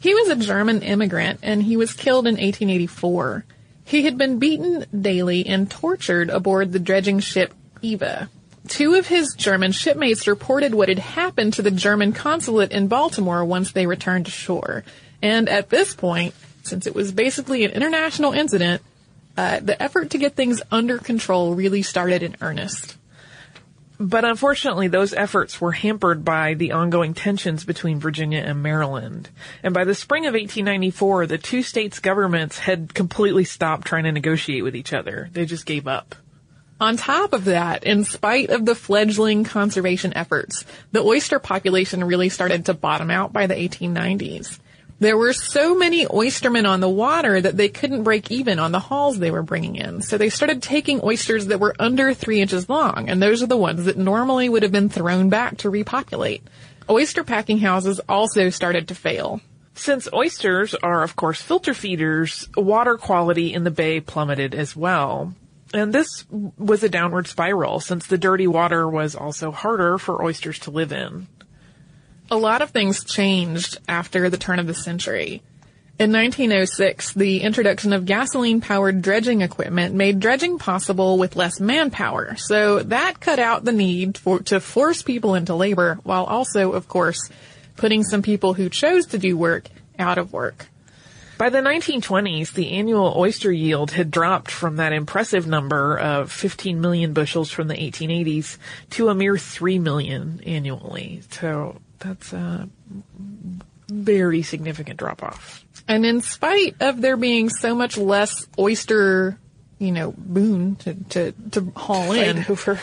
He 0.00 0.12
was 0.14 0.28
a 0.28 0.36
German 0.36 0.82
immigrant 0.82 1.40
and 1.42 1.62
he 1.62 1.78
was 1.78 1.94
killed 1.94 2.26
in 2.26 2.34
1884. 2.34 3.44
He 3.90 4.04
had 4.04 4.16
been 4.16 4.38
beaten 4.38 4.86
daily 5.02 5.44
and 5.44 5.68
tortured 5.68 6.30
aboard 6.30 6.70
the 6.70 6.78
dredging 6.78 7.18
ship 7.18 7.52
Eva. 7.82 8.30
Two 8.68 8.94
of 8.94 9.08
his 9.08 9.34
German 9.36 9.72
shipmates 9.72 10.28
reported 10.28 10.76
what 10.76 10.88
had 10.88 11.00
happened 11.00 11.54
to 11.54 11.62
the 11.62 11.72
German 11.72 12.12
consulate 12.12 12.70
in 12.70 12.86
Baltimore 12.86 13.44
once 13.44 13.72
they 13.72 13.88
returned 13.88 14.26
to 14.26 14.30
shore. 14.30 14.84
And 15.20 15.48
at 15.48 15.70
this 15.70 15.92
point, 15.92 16.36
since 16.62 16.86
it 16.86 16.94
was 16.94 17.10
basically 17.10 17.64
an 17.64 17.72
international 17.72 18.32
incident, 18.32 18.80
uh, 19.36 19.58
the 19.58 19.82
effort 19.82 20.10
to 20.10 20.18
get 20.18 20.36
things 20.36 20.62
under 20.70 20.98
control 20.98 21.56
really 21.56 21.82
started 21.82 22.22
in 22.22 22.36
earnest. 22.40 22.96
But 24.02 24.24
unfortunately, 24.24 24.88
those 24.88 25.12
efforts 25.12 25.60
were 25.60 25.72
hampered 25.72 26.24
by 26.24 26.54
the 26.54 26.72
ongoing 26.72 27.12
tensions 27.12 27.64
between 27.64 28.00
Virginia 28.00 28.38
and 28.38 28.62
Maryland. 28.62 29.28
And 29.62 29.74
by 29.74 29.84
the 29.84 29.94
spring 29.94 30.24
of 30.24 30.32
1894, 30.32 31.26
the 31.26 31.36
two 31.36 31.62
states' 31.62 31.98
governments 31.98 32.60
had 32.60 32.94
completely 32.94 33.44
stopped 33.44 33.86
trying 33.86 34.04
to 34.04 34.12
negotiate 34.12 34.64
with 34.64 34.74
each 34.74 34.94
other. 34.94 35.28
They 35.34 35.44
just 35.44 35.66
gave 35.66 35.86
up. 35.86 36.14
On 36.80 36.96
top 36.96 37.34
of 37.34 37.44
that, 37.44 37.84
in 37.84 38.04
spite 38.04 38.48
of 38.48 38.64
the 38.64 38.74
fledgling 38.74 39.44
conservation 39.44 40.16
efforts, 40.16 40.64
the 40.92 41.02
oyster 41.02 41.38
population 41.38 42.02
really 42.02 42.30
started 42.30 42.64
to 42.64 42.74
bottom 42.74 43.10
out 43.10 43.34
by 43.34 43.46
the 43.46 43.54
1890s. 43.54 44.58
There 45.00 45.16
were 45.16 45.32
so 45.32 45.74
many 45.74 46.04
oystermen 46.06 46.68
on 46.68 46.80
the 46.80 46.88
water 46.88 47.40
that 47.40 47.56
they 47.56 47.70
couldn't 47.70 48.02
break 48.02 48.30
even 48.30 48.58
on 48.58 48.70
the 48.70 48.78
hauls 48.78 49.18
they 49.18 49.30
were 49.30 49.42
bringing 49.42 49.76
in. 49.76 50.02
So 50.02 50.18
they 50.18 50.28
started 50.28 50.62
taking 50.62 51.00
oysters 51.02 51.46
that 51.46 51.58
were 51.58 51.74
under 51.78 52.12
three 52.12 52.42
inches 52.42 52.68
long, 52.68 53.08
and 53.08 53.22
those 53.22 53.42
are 53.42 53.46
the 53.46 53.56
ones 53.56 53.86
that 53.86 53.96
normally 53.96 54.50
would 54.50 54.62
have 54.62 54.72
been 54.72 54.90
thrown 54.90 55.30
back 55.30 55.56
to 55.58 55.70
repopulate. 55.70 56.42
Oyster 56.90 57.24
packing 57.24 57.58
houses 57.58 57.98
also 58.10 58.50
started 58.50 58.88
to 58.88 58.94
fail. 58.94 59.40
Since 59.74 60.12
oysters 60.12 60.74
are, 60.74 61.02
of 61.02 61.16
course, 61.16 61.40
filter 61.40 61.72
feeders, 61.72 62.46
water 62.54 62.98
quality 62.98 63.54
in 63.54 63.64
the 63.64 63.70
bay 63.70 64.00
plummeted 64.00 64.54
as 64.54 64.76
well. 64.76 65.34
And 65.72 65.94
this 65.94 66.26
was 66.30 66.82
a 66.82 66.90
downward 66.90 67.26
spiral 67.26 67.80
since 67.80 68.06
the 68.06 68.18
dirty 68.18 68.46
water 68.46 68.86
was 68.86 69.14
also 69.14 69.50
harder 69.50 69.96
for 69.96 70.22
oysters 70.22 70.58
to 70.60 70.70
live 70.70 70.92
in. 70.92 71.26
A 72.30 72.36
lot 72.36 72.62
of 72.62 72.70
things 72.70 73.04
changed 73.04 73.78
after 73.88 74.30
the 74.30 74.36
turn 74.36 74.58
of 74.58 74.66
the 74.66 74.74
century. 74.74 75.42
In 75.98 76.12
1906, 76.12 77.12
the 77.12 77.42
introduction 77.42 77.92
of 77.92 78.06
gasoline 78.06 78.62
powered 78.62 79.02
dredging 79.02 79.42
equipment 79.42 79.94
made 79.94 80.18
dredging 80.18 80.58
possible 80.58 81.18
with 81.18 81.36
less 81.36 81.60
manpower. 81.60 82.36
So 82.36 82.82
that 82.84 83.20
cut 83.20 83.38
out 83.38 83.66
the 83.66 83.72
need 83.72 84.16
for, 84.16 84.40
to 84.44 84.60
force 84.60 85.02
people 85.02 85.34
into 85.34 85.54
labor 85.54 85.98
while 86.02 86.24
also, 86.24 86.72
of 86.72 86.88
course, 86.88 87.28
putting 87.76 88.02
some 88.02 88.22
people 88.22 88.54
who 88.54 88.70
chose 88.70 89.08
to 89.08 89.18
do 89.18 89.36
work 89.36 89.68
out 89.98 90.16
of 90.16 90.32
work. 90.32 90.68
By 91.40 91.48
the 91.48 91.60
1920s, 91.60 92.52
the 92.52 92.72
annual 92.72 93.14
oyster 93.16 93.50
yield 93.50 93.92
had 93.92 94.10
dropped 94.10 94.50
from 94.50 94.76
that 94.76 94.92
impressive 94.92 95.46
number 95.46 95.98
of 95.98 96.30
15 96.30 96.82
million 96.82 97.14
bushels 97.14 97.50
from 97.50 97.66
the 97.66 97.74
1880s 97.76 98.58
to 98.90 99.08
a 99.08 99.14
mere 99.14 99.38
3 99.38 99.78
million 99.78 100.42
annually. 100.44 101.22
So 101.30 101.80
that's 101.98 102.34
a 102.34 102.68
very 103.88 104.42
significant 104.42 104.98
drop 104.98 105.22
off. 105.22 105.64
And 105.88 106.04
in 106.04 106.20
spite 106.20 106.76
of 106.80 107.00
there 107.00 107.16
being 107.16 107.48
so 107.48 107.74
much 107.74 107.96
less 107.96 108.46
oyster, 108.58 109.38
you 109.78 109.92
know, 109.92 110.12
boon 110.18 110.76
to, 110.76 110.92
to, 110.92 111.32
to 111.52 111.72
haul 111.74 112.12
in, 112.12 112.44
over. 112.50 112.78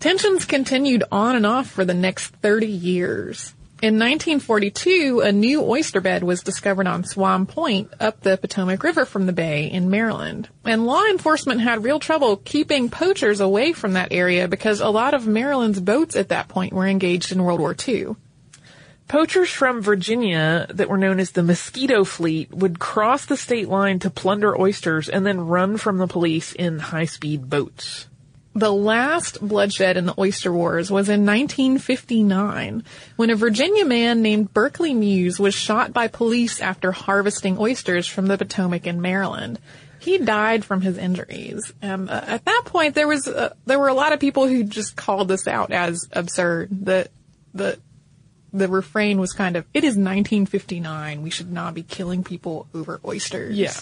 Tensions 0.00 0.46
continued 0.46 1.04
on 1.12 1.36
and 1.36 1.44
off 1.44 1.68
for 1.68 1.84
the 1.84 1.92
next 1.92 2.28
30 2.36 2.66
years. 2.66 3.52
In 3.82 3.98
1942, 3.98 5.20
a 5.20 5.32
new 5.32 5.60
oyster 5.60 6.00
bed 6.00 6.22
was 6.22 6.42
discovered 6.42 6.86
on 6.86 7.04
Swan 7.04 7.44
Point 7.44 7.92
up 8.00 8.20
the 8.20 8.38
Potomac 8.38 8.82
River 8.82 9.04
from 9.04 9.26
the 9.26 9.32
bay 9.32 9.70
in 9.70 9.90
Maryland. 9.90 10.48
And 10.64 10.86
law 10.86 11.04
enforcement 11.04 11.60
had 11.60 11.84
real 11.84 11.98
trouble 11.98 12.36
keeping 12.36 12.88
poachers 12.88 13.40
away 13.40 13.72
from 13.72 13.92
that 13.92 14.12
area 14.12 14.48
because 14.48 14.80
a 14.80 14.88
lot 14.88 15.12
of 15.12 15.26
Maryland's 15.26 15.80
boats 15.80 16.16
at 16.16 16.30
that 16.30 16.48
point 16.48 16.72
were 16.72 16.86
engaged 16.86 17.32
in 17.32 17.42
World 17.42 17.60
War 17.60 17.76
II. 17.86 18.14
Poachers 19.06 19.50
from 19.50 19.82
Virginia 19.82 20.66
that 20.70 20.88
were 20.88 20.96
known 20.96 21.20
as 21.20 21.32
the 21.32 21.42
Mosquito 21.42 22.04
Fleet 22.04 22.50
would 22.54 22.78
cross 22.78 23.26
the 23.26 23.36
state 23.36 23.68
line 23.68 23.98
to 23.98 24.08
plunder 24.08 24.58
oysters 24.58 25.10
and 25.10 25.26
then 25.26 25.40
run 25.40 25.76
from 25.76 25.98
the 25.98 26.06
police 26.06 26.54
in 26.54 26.78
high-speed 26.78 27.50
boats. 27.50 28.06
The 28.56 28.72
last 28.72 29.40
bloodshed 29.40 29.96
in 29.96 30.06
the 30.06 30.14
oyster 30.16 30.52
wars 30.52 30.88
was 30.88 31.08
in 31.08 31.26
1959 31.26 32.84
when 33.16 33.30
a 33.30 33.34
Virginia 33.34 33.84
man 33.84 34.22
named 34.22 34.54
Berkeley 34.54 34.94
Muse 34.94 35.40
was 35.40 35.54
shot 35.54 35.92
by 35.92 36.06
police 36.06 36.60
after 36.60 36.92
harvesting 36.92 37.58
oysters 37.58 38.06
from 38.06 38.26
the 38.26 38.38
Potomac 38.38 38.86
in 38.86 39.00
Maryland. 39.00 39.58
He 39.98 40.18
died 40.18 40.64
from 40.64 40.82
his 40.82 40.98
injuries. 40.98 41.72
Um, 41.82 42.08
uh, 42.08 42.20
at 42.26 42.44
that 42.44 42.62
point, 42.66 42.94
there 42.94 43.08
was 43.08 43.26
uh, 43.26 43.54
there 43.66 43.78
were 43.78 43.88
a 43.88 43.94
lot 43.94 44.12
of 44.12 44.20
people 44.20 44.46
who 44.46 44.62
just 44.62 44.94
called 44.94 45.28
this 45.28 45.48
out 45.48 45.72
as 45.72 46.06
absurd. 46.12 46.68
The 46.84 47.08
the 47.54 47.80
the 48.52 48.68
refrain 48.68 49.18
was 49.18 49.32
kind 49.32 49.56
of, 49.56 49.64
"It 49.72 49.82
is 49.82 49.96
1959. 49.96 51.22
We 51.22 51.30
should 51.30 51.50
not 51.50 51.74
be 51.74 51.82
killing 51.82 52.22
people 52.22 52.68
over 52.74 53.00
oysters." 53.04 53.56
Yeah. 53.56 53.72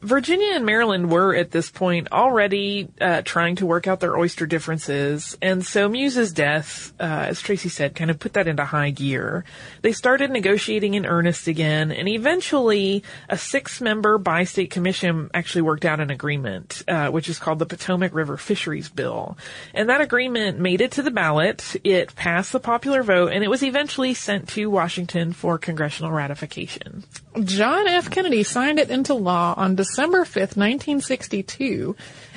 Virginia 0.00 0.52
and 0.54 0.64
Maryland 0.64 1.10
were 1.10 1.34
at 1.34 1.50
this 1.50 1.70
point 1.70 2.12
already 2.12 2.88
uh, 3.00 3.22
trying 3.22 3.56
to 3.56 3.66
work 3.66 3.88
out 3.88 3.98
their 3.98 4.16
oyster 4.16 4.46
differences, 4.46 5.36
and 5.42 5.66
so 5.66 5.88
Muse's 5.88 6.32
death, 6.32 6.92
uh, 7.00 7.26
as 7.28 7.40
Tracy 7.40 7.68
said, 7.68 7.96
kind 7.96 8.08
of 8.08 8.20
put 8.20 8.34
that 8.34 8.46
into 8.46 8.64
high 8.64 8.90
gear. 8.90 9.44
They 9.82 9.90
started 9.90 10.30
negotiating 10.30 10.94
in 10.94 11.04
earnest 11.04 11.48
again, 11.48 11.90
and 11.90 12.08
eventually 12.08 13.02
a 13.28 13.36
six-member 13.36 14.18
bi-state 14.18 14.70
commission 14.70 15.30
actually 15.34 15.62
worked 15.62 15.84
out 15.84 15.98
an 15.98 16.10
agreement, 16.10 16.84
uh, 16.86 17.08
which 17.08 17.28
is 17.28 17.40
called 17.40 17.58
the 17.58 17.66
Potomac 17.66 18.14
River 18.14 18.36
Fisheries 18.36 18.88
Bill. 18.88 19.36
And 19.74 19.88
that 19.88 20.00
agreement 20.00 20.60
made 20.60 20.80
it 20.80 20.92
to 20.92 21.02
the 21.02 21.10
ballot, 21.10 21.74
it 21.82 22.14
passed 22.14 22.52
the 22.52 22.60
popular 22.60 23.02
vote, 23.02 23.32
and 23.32 23.42
it 23.42 23.50
was 23.50 23.64
eventually 23.64 24.14
sent 24.14 24.48
to 24.50 24.70
Washington 24.70 25.32
for 25.32 25.58
congressional 25.58 26.12
ratification. 26.12 27.02
John 27.44 27.86
F. 27.86 28.10
Kennedy 28.10 28.42
signed 28.42 28.78
it 28.78 28.90
into 28.90 29.14
law 29.14 29.54
on 29.56 29.76
December 29.76 30.24
5th, 30.24 30.56
1962, 30.56 31.94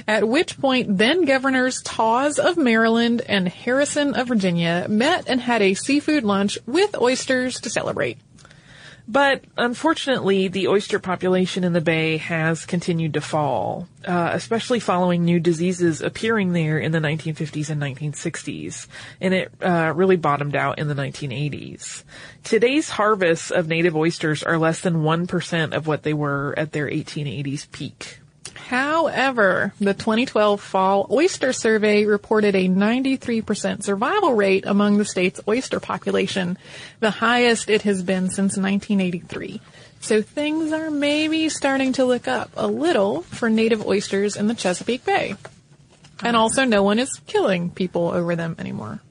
at 0.08 0.28
which 0.28 0.60
point 0.60 0.98
then 0.98 1.26
governors 1.26 1.82
Tawes 1.84 2.38
of 2.38 2.58
Maryland 2.58 3.22
and 3.28 3.48
Harrison 3.48 4.14
of 4.14 4.28
Virginia 4.28 4.86
met 4.90 5.28
and 5.28 5.42
had 5.42 5.62
a 5.62 5.74
seafood 5.74 6.24
lunch 6.24 6.60
with 6.68 7.00
oysters 7.00 7.60
to 7.62 7.70
celebrate. 7.70 8.18
But 9.08 9.44
unfortunately, 9.58 10.48
the 10.48 10.68
oyster 10.68 11.00
population 11.00 11.64
in 11.64 11.74
the 11.74 11.82
bay 11.82 12.18
has 12.18 12.66
continued 12.66 13.16
to 13.16 13.22
fall, 13.22 13.88
uh, 14.06 14.30
especially 14.34 14.80
following 14.80 15.26
new 15.26 15.40
diseases 15.40 16.02
appearing 16.02 16.54
there 16.54 16.80
in 16.80 16.92
the 16.92 17.00
1950s 17.00 17.70
and 17.70 17.82
1960s, 17.82 18.88
and 19.20 19.34
it 19.34 19.52
uh, 19.62 19.92
really 19.96 20.16
bottomed 20.16 20.56
out 20.56 20.80
in 20.80 20.88
the 20.88 20.96
1980s. 20.96 22.04
Today's 22.44 22.90
harvests 22.90 23.52
of 23.52 23.68
native 23.68 23.96
oysters 23.96 24.44
are 24.44 24.58
less 24.58 24.80
than 24.82 25.04
1% 25.04 25.74
of 25.74 25.88
what 25.88 26.04
they 26.04 26.14
were 26.14 26.54
at 26.58 26.72
their 26.72 26.88
1880s 26.88 27.70
peak. 27.72 28.21
However, 28.72 29.74
the 29.82 29.94
2012 29.94 30.62
Fall 30.62 31.06
Oyster 31.12 31.52
Survey 31.52 32.06
reported 32.06 32.56
a 32.56 32.70
93% 32.70 33.84
survival 33.84 34.34
rate 34.34 34.64
among 34.66 34.98
the 34.98 35.04
state's 35.04 35.42
oyster 35.46 35.82
population, 35.82 36.58
the 37.02 37.12
highest 37.12 37.70
it 37.70 37.82
has 37.82 38.02
been 38.02 38.30
since 38.30 38.56
1983. 38.56 39.60
So 40.00 40.22
things 40.22 40.72
are 40.72 40.90
maybe 40.90 41.50
starting 41.50 41.92
to 41.94 42.06
look 42.06 42.30
up 42.30 42.52
a 42.56 42.66
little 42.66 43.24
for 43.24 43.50
native 43.50 43.86
oysters 43.86 44.38
in 44.38 44.48
the 44.48 44.56
Chesapeake 44.56 45.04
Bay. 45.04 45.36
And 46.24 46.38
uh-huh. 46.38 46.42
also 46.42 46.64
no 46.64 46.82
one 46.82 46.98
is 46.98 47.20
killing 47.28 47.72
people 47.72 48.08
over 48.08 48.38
them 48.38 48.56
anymore. 48.58 49.02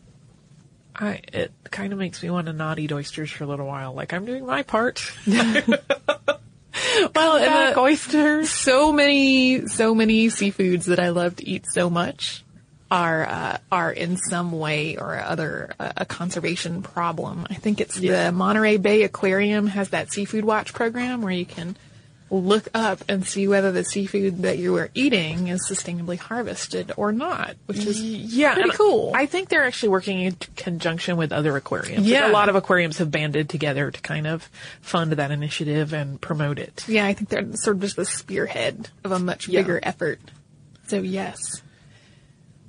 I, 0.96 1.20
it 1.34 1.52
kind 1.70 1.92
of 1.92 1.98
makes 1.98 2.22
me 2.22 2.30
want 2.30 2.46
to 2.46 2.54
not 2.54 2.78
eat 2.78 2.92
oysters 2.92 3.30
for 3.30 3.44
a 3.44 3.46
little 3.46 3.66
while. 3.66 3.92
Like 3.92 4.14
I'm 4.14 4.24
doing 4.24 4.46
my 4.46 4.62
part. 4.62 5.06
Well, 7.14 7.36
and 7.36 7.44
Back 7.46 7.74
the- 7.74 7.80
oysters. 7.80 8.50
so 8.50 8.92
many, 8.92 9.66
so 9.66 9.94
many 9.94 10.26
seafoods 10.28 10.84
that 10.84 11.00
I 11.00 11.10
love 11.10 11.36
to 11.36 11.46
eat 11.48 11.64
so 11.72 11.88
much 11.90 12.44
are 12.90 13.24
uh, 13.26 13.58
are 13.70 13.92
in 13.92 14.16
some 14.16 14.50
way 14.52 14.96
or 14.96 15.16
other 15.18 15.72
uh, 15.78 15.92
a 15.98 16.04
conservation 16.04 16.82
problem. 16.82 17.46
I 17.48 17.54
think 17.54 17.80
it's 17.80 17.94
the 17.96 18.32
Monterey 18.32 18.78
Bay 18.78 19.02
Aquarium 19.04 19.68
has 19.68 19.90
that 19.90 20.10
seafood 20.12 20.44
watch 20.44 20.72
program 20.72 21.22
where 21.22 21.32
you 21.32 21.46
can 21.46 21.76
look 22.30 22.68
up 22.74 23.00
and 23.08 23.26
see 23.26 23.48
whether 23.48 23.72
the 23.72 23.82
seafood 23.84 24.42
that 24.42 24.56
you 24.58 24.76
are 24.76 24.88
eating 24.94 25.48
is 25.48 25.68
sustainably 25.68 26.16
harvested 26.16 26.92
or 26.96 27.10
not, 27.10 27.56
which 27.66 27.78
is 27.84 28.00
Yeah, 28.00 28.54
pretty 28.54 28.70
cool. 28.70 29.10
I 29.14 29.26
think 29.26 29.48
they're 29.48 29.64
actually 29.64 29.88
working 29.88 30.20
in 30.20 30.36
conjunction 30.54 31.16
with 31.16 31.32
other 31.32 31.56
aquariums. 31.56 32.02
Like, 32.04 32.08
Yeah. 32.08 32.30
a 32.30 32.32
lot 32.32 32.48
of 32.48 32.54
aquariums 32.54 32.98
have 32.98 33.10
banded 33.10 33.48
together 33.48 33.90
to 33.90 34.00
kind 34.00 34.28
of 34.28 34.48
fund 34.80 35.10
that 35.12 35.30
initiative 35.32 35.92
and 35.92 36.20
promote 36.20 36.58
it. 36.60 36.84
yeah, 36.86 37.04
I 37.04 37.14
think 37.14 37.30
they're 37.30 37.52
sort 37.56 37.76
of 37.78 37.82
just 37.82 37.96
the 37.96 38.04
spearhead 38.04 38.88
of 39.02 39.10
a 39.10 39.18
much 39.18 39.48
Yeah. 39.48 39.62
bigger 39.62 39.80
effort. 39.82 40.20
So 40.86 41.02
yes, 41.02 41.62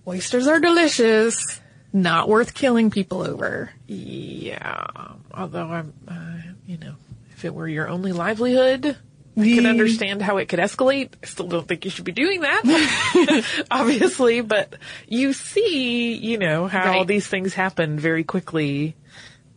oysters 0.08 0.47
are 0.47 0.60
delicious. 0.60 1.60
Not 1.93 2.30
worth 2.30 2.54
killing 2.54 2.89
people 2.89 3.21
over. 3.21 3.69
Yeah, 3.86 4.86
although 5.34 5.67
I'm, 5.67 5.93
uh, 6.08 6.52
you 6.65 6.78
know, 6.78 6.95
if 7.34 7.43
it 7.45 7.54
were 7.54 7.67
your 7.67 7.89
only 7.89 8.12
livelihood, 8.13 8.95
I 9.38 9.44
can 9.44 9.65
understand 9.65 10.22
how 10.22 10.38
it 10.38 10.50
could 10.50 10.60
escalate. 10.60 11.12
I 11.24 11.26
still 11.28 11.48
don't 11.48 11.67
think 11.67 11.86
you 11.86 11.91
should 11.91 12.04
be 12.06 12.12
doing 12.12 12.41
that, 12.41 13.44
obviously, 13.72 14.41
but 14.41 14.76
you 15.08 15.32
see, 15.34 16.13
you 16.15 16.38
know, 16.38 16.67
how 16.67 16.86
Right. 16.86 17.08
these 17.08 17.26
things 17.28 17.54
happen 17.54 17.98
very 17.98 18.24
quickly. 18.26 18.96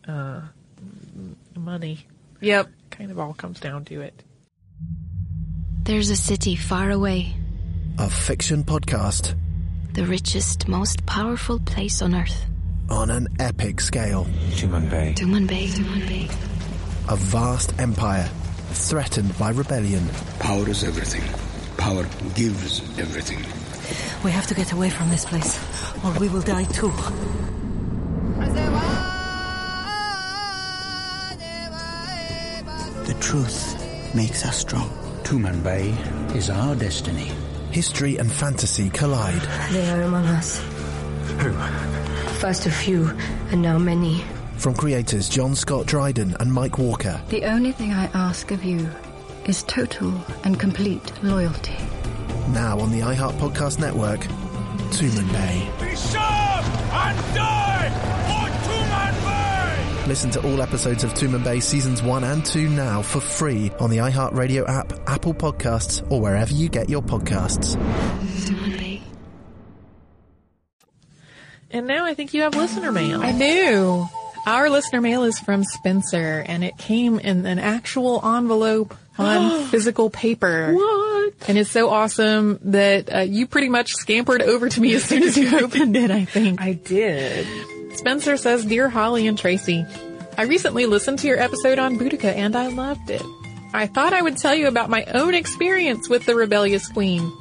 Uh, 0.06 0.42
money 1.56 2.06
Yep. 2.40 2.68
kind 2.90 3.10
of 3.10 3.18
all 3.18 3.34
comes 3.34 3.58
down 3.58 3.84
to 3.87 4.00
it. 4.00 4.22
There's 5.84 6.10
a 6.10 6.16
city 6.16 6.56
far 6.56 6.90
away, 6.90 7.34
A 7.98 8.08
fiction 8.10 8.64
podcast 8.64 9.34
the 9.94 10.04
richest, 10.04 10.66
most 10.66 11.06
powerful 11.06 11.58
place 11.60 12.02
on 12.02 12.14
earth. 12.14 12.46
on 12.90 13.10
an 13.10 13.28
epic 13.38 13.80
scale. 13.80 14.24
Tumanbay. 14.50 15.14
Tuman 15.16 15.46
Bay. 15.46 15.66
Tumanbay. 15.68 16.28
A 17.08 17.16
vast 17.16 17.78
empire 17.80 18.28
threatened 18.74 19.37
by 19.38 19.50
rebellion. 19.50 20.08
Power 20.38 20.68
is 20.68 20.84
everything. 20.84 21.22
Power 21.76 22.06
gives 22.34 22.80
everything. 22.98 23.38
We 24.24 24.30
have 24.30 24.46
to 24.48 24.54
get 24.54 24.72
away 24.72 24.90
from 24.90 25.10
this 25.10 25.24
place, 25.24 25.58
or 26.04 26.12
we 26.18 26.28
will 26.28 26.42
die 26.42 26.64
too. 26.64 26.92
The 33.04 33.14
truth 33.20 34.14
makes 34.14 34.44
us 34.44 34.58
strong. 34.58 34.90
Tumanbay 35.24 36.34
is 36.34 36.50
our 36.50 36.74
destiny. 36.74 37.30
History 37.70 38.18
and 38.18 38.30
fantasy 38.30 38.90
collide. 38.90 39.42
They 39.72 39.90
are 39.90 40.02
among 40.02 40.26
us. 40.26 40.60
Who? 41.40 41.52
First 42.38 42.66
a 42.66 42.70
few, 42.70 43.08
and 43.50 43.62
now 43.62 43.78
many. 43.78 44.24
From 44.64 44.74
creators 44.74 45.29
John 45.29 45.55
Scott 45.55 45.85
Dryden 45.85 46.35
and 46.40 46.50
Mike 46.50 46.79
Walker. 46.79 47.20
The 47.29 47.44
only 47.44 47.70
thing 47.70 47.92
I 47.92 48.07
ask 48.14 48.50
of 48.50 48.64
you 48.64 48.88
is 49.44 49.62
total 49.64 50.14
and 50.42 50.59
complete 50.59 51.22
loyalty. 51.22 51.77
Now 52.48 52.81
on 52.81 52.90
the 52.90 53.00
iHeart 53.00 53.35
Podcast 53.35 53.79
Network, 53.79 54.20
Tumanbay. 54.88 55.81
Be 55.81 55.94
sharp 55.94 56.64
and 56.94 57.35
die 57.35 57.90
for 58.24 58.70
Tumanbay! 58.70 60.07
Listen 60.09 60.31
to 60.31 60.42
all 60.50 60.62
episodes 60.62 61.05
of 61.05 61.12
Tumanbay 61.12 61.62
seasons 61.62 62.03
1 62.03 62.24
and 62.24 62.42
2 62.42 62.66
now 62.70 63.03
for 63.03 63.20
free 63.20 63.70
on 63.79 63.90
the 63.90 63.98
iHeart 63.98 64.33
Radio 64.33 64.66
app, 64.66 64.94
Apple 65.07 65.35
Podcasts, 65.35 66.11
or 66.11 66.22
wherever 66.22 66.55
you 66.55 66.70
get 66.70 66.88
your 66.88 67.03
podcasts. 67.03 67.77
Tumanbay. 68.46 69.03
And 71.70 71.87
now 71.87 72.07
I 72.07 72.14
think 72.14 72.33
you 72.33 72.40
have 72.40 72.55
listener 72.55 72.92
mail. 72.92 73.20
I 73.20 73.38
do. 73.38 74.09
Our 74.46 74.68
listener 74.68 75.00
mail 75.00 75.24
is 75.24 75.38
from 75.38 75.64
Spencer, 75.64 76.44
and 76.46 76.62
it 76.62 76.76
came 76.76 77.18
in 77.18 77.46
an 77.46 77.59
actual 77.59 78.20
envelope 78.24 78.94
on 79.16 79.64
physical 79.68 80.11
paper. 80.11 80.74
What? 80.74 81.33
And 81.48 81.57
it's 81.57 81.70
so 81.70 81.88
awesome 81.88 82.59
that 82.64 83.14
uh, 83.14 83.18
you 83.20 83.46
pretty 83.46 83.70
much 83.70 83.94
scampered 83.94 84.42
over 84.42 84.68
to 84.68 84.80
me 84.80 84.94
as 84.94 85.04
soon 85.04 85.22
as 85.22 85.38
you 85.38 85.59
opened 85.64 85.96
it, 85.96 86.11
I 86.11 86.26
think. 86.26 86.61
I 86.61 86.74
did. 86.74 87.46
Spencer 87.96 88.37
says, 88.37 88.64
Dear 88.66 88.90
Holly 88.90 89.26
and 89.26 89.38
Tracy, 89.38 89.87
I 90.37 90.42
recently 90.42 90.85
listened 90.85 91.20
to 91.20 91.28
your 91.28 91.38
episode 91.38 91.78
on 91.78 91.98
Boudica 91.98 92.35
and 92.35 92.54
I 92.54 92.66
loved 92.66 93.09
it. 93.09 93.22
I 93.72 93.87
thought 93.87 94.12
I 94.12 94.20
would 94.20 94.37
tell 94.37 94.54
you 94.54 94.68
about 94.68 94.90
my 94.90 95.04
own 95.04 95.35
experience 95.35 96.09
with 96.09 96.26
the 96.26 96.35
rebellious 96.35 96.87
queen. 96.88 97.33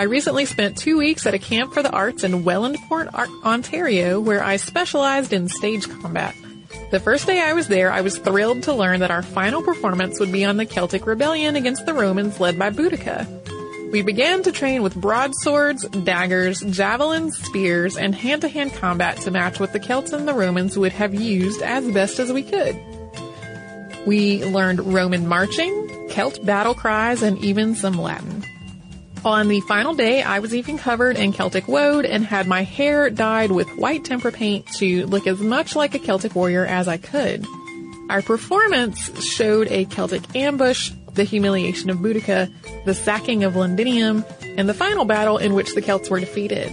I 0.00 0.04
recently 0.04 0.46
spent 0.46 0.78
two 0.78 0.96
weeks 0.96 1.26
at 1.26 1.34
a 1.34 1.38
camp 1.38 1.74
for 1.74 1.82
the 1.82 1.90
arts 1.90 2.24
in 2.24 2.42
Wellandport, 2.42 3.12
Ontario, 3.44 4.18
where 4.18 4.42
I 4.42 4.56
specialized 4.56 5.34
in 5.34 5.46
stage 5.46 5.86
combat. 6.00 6.34
The 6.90 6.98
first 6.98 7.26
day 7.26 7.42
I 7.42 7.52
was 7.52 7.68
there, 7.68 7.92
I 7.92 8.00
was 8.00 8.16
thrilled 8.16 8.62
to 8.62 8.72
learn 8.72 9.00
that 9.00 9.10
our 9.10 9.20
final 9.20 9.60
performance 9.60 10.18
would 10.18 10.32
be 10.32 10.42
on 10.46 10.56
the 10.56 10.64
Celtic 10.64 11.06
rebellion 11.06 11.54
against 11.54 11.84
the 11.84 11.92
Romans 11.92 12.40
led 12.40 12.58
by 12.58 12.70
Boudica. 12.70 13.28
We 13.92 14.00
began 14.00 14.42
to 14.44 14.52
train 14.52 14.82
with 14.82 14.94
broadswords, 14.94 15.86
daggers, 15.88 16.60
javelins, 16.62 17.36
spears, 17.36 17.98
and 17.98 18.14
hand-to-hand 18.14 18.72
combat 18.72 19.18
to 19.18 19.30
match 19.30 19.60
what 19.60 19.74
the 19.74 19.80
Celts 19.80 20.14
and 20.14 20.26
the 20.26 20.32
Romans 20.32 20.78
would 20.78 20.92
have 20.92 21.12
used 21.14 21.60
as 21.60 21.86
best 21.92 22.18
as 22.18 22.32
we 22.32 22.42
could. 22.42 22.74
We 24.06 24.46
learned 24.46 24.94
Roman 24.94 25.28
marching, 25.28 26.08
Celt 26.08 26.42
battle 26.46 26.72
cries, 26.72 27.22
and 27.22 27.36
even 27.44 27.74
some 27.74 28.00
Latin. 28.00 28.46
On 29.22 29.48
the 29.48 29.60
final 29.60 29.92
day, 29.92 30.22
I 30.22 30.38
was 30.38 30.54
even 30.54 30.78
covered 30.78 31.18
in 31.18 31.32
Celtic 31.32 31.68
woad 31.68 32.06
and 32.06 32.24
had 32.24 32.46
my 32.46 32.62
hair 32.62 33.10
dyed 33.10 33.50
with 33.50 33.68
white 33.76 34.04
tempera 34.04 34.32
paint 34.32 34.66
to 34.78 35.04
look 35.06 35.26
as 35.26 35.40
much 35.40 35.76
like 35.76 35.94
a 35.94 35.98
Celtic 35.98 36.34
warrior 36.34 36.64
as 36.64 36.88
I 36.88 36.96
could. 36.96 37.44
Our 38.08 38.22
performance 38.22 39.22
showed 39.22 39.68
a 39.68 39.84
Celtic 39.84 40.34
ambush, 40.34 40.90
the 41.12 41.24
humiliation 41.24 41.90
of 41.90 41.98
Boudica, 41.98 42.50
the 42.86 42.94
sacking 42.94 43.44
of 43.44 43.56
Londinium, 43.56 44.24
and 44.56 44.66
the 44.66 44.74
final 44.74 45.04
battle 45.04 45.36
in 45.36 45.52
which 45.52 45.74
the 45.74 45.82
Celts 45.82 46.08
were 46.08 46.20
defeated. 46.20 46.68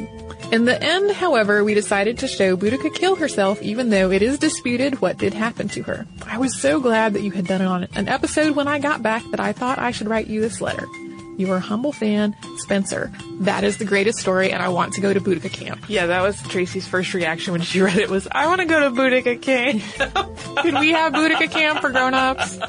In 0.50 0.64
the 0.64 0.82
end, 0.82 1.12
however, 1.12 1.66
we 1.66 1.74
decided 1.74 2.20
to 2.20 2.28
show 2.30 2.56
Boudica 2.56 2.96
kill 2.96 3.18
herself 3.18 3.62
even 3.62 3.90
though 3.90 4.10
it 4.10 4.22
is 4.22 4.40
disputed 4.40 5.02
what 5.02 5.18
did 5.18 5.34
happen 5.34 5.68
to 5.70 5.84
her. 5.84 6.08
I 6.26 6.38
was 6.38 6.58
so 6.58 6.80
glad 6.80 7.14
that 7.14 7.24
you 7.24 7.32
had 7.32 7.46
done 7.46 7.62
it 7.62 7.66
on 7.66 7.88
an 7.96 8.08
episode 8.08 8.56
when 8.56 8.70
I 8.70 8.80
got 8.80 9.04
back 9.04 9.24
that 9.32 9.42
I 9.42 9.52
thought 9.52 9.80
I 9.80 9.92
should 9.92 10.08
write 10.08 10.28
you 10.28 10.40
this 10.40 10.62
letter. 10.62 10.88
Your 11.38 11.60
humble 11.60 11.92
fan, 11.92 12.36
Spencer. 12.58 13.12
That 13.42 13.64
is 13.64 13.78
the 13.78 13.86
greatest 13.86 14.18
story, 14.20 14.52
and 14.52 14.62
I 14.62 14.70
want 14.70 14.94
to 14.94 15.02
go 15.02 15.14
to 15.14 15.22
Boudica 15.22 15.52
camp. 15.52 15.86
Yeah, 15.88 16.08
that 16.08 16.22
was 16.24 16.42
Tracy's 16.44 16.88
first 16.88 17.14
reaction 17.14 17.52
when 17.54 17.62
she 17.62 17.80
read 17.82 17.98
it 17.98 18.10
was, 18.10 18.28
I 18.32 18.48
want 18.48 18.60
to 18.62 18.66
go 18.66 18.80
to 18.80 18.90
Boudica 18.90 19.40
camp. 19.42 19.84
Could 20.64 20.74
we 20.80 20.92
have 20.92 21.14
Boudica 21.14 21.50
camp 21.52 21.82
for 21.82 21.92
grown-ups? 21.92 22.60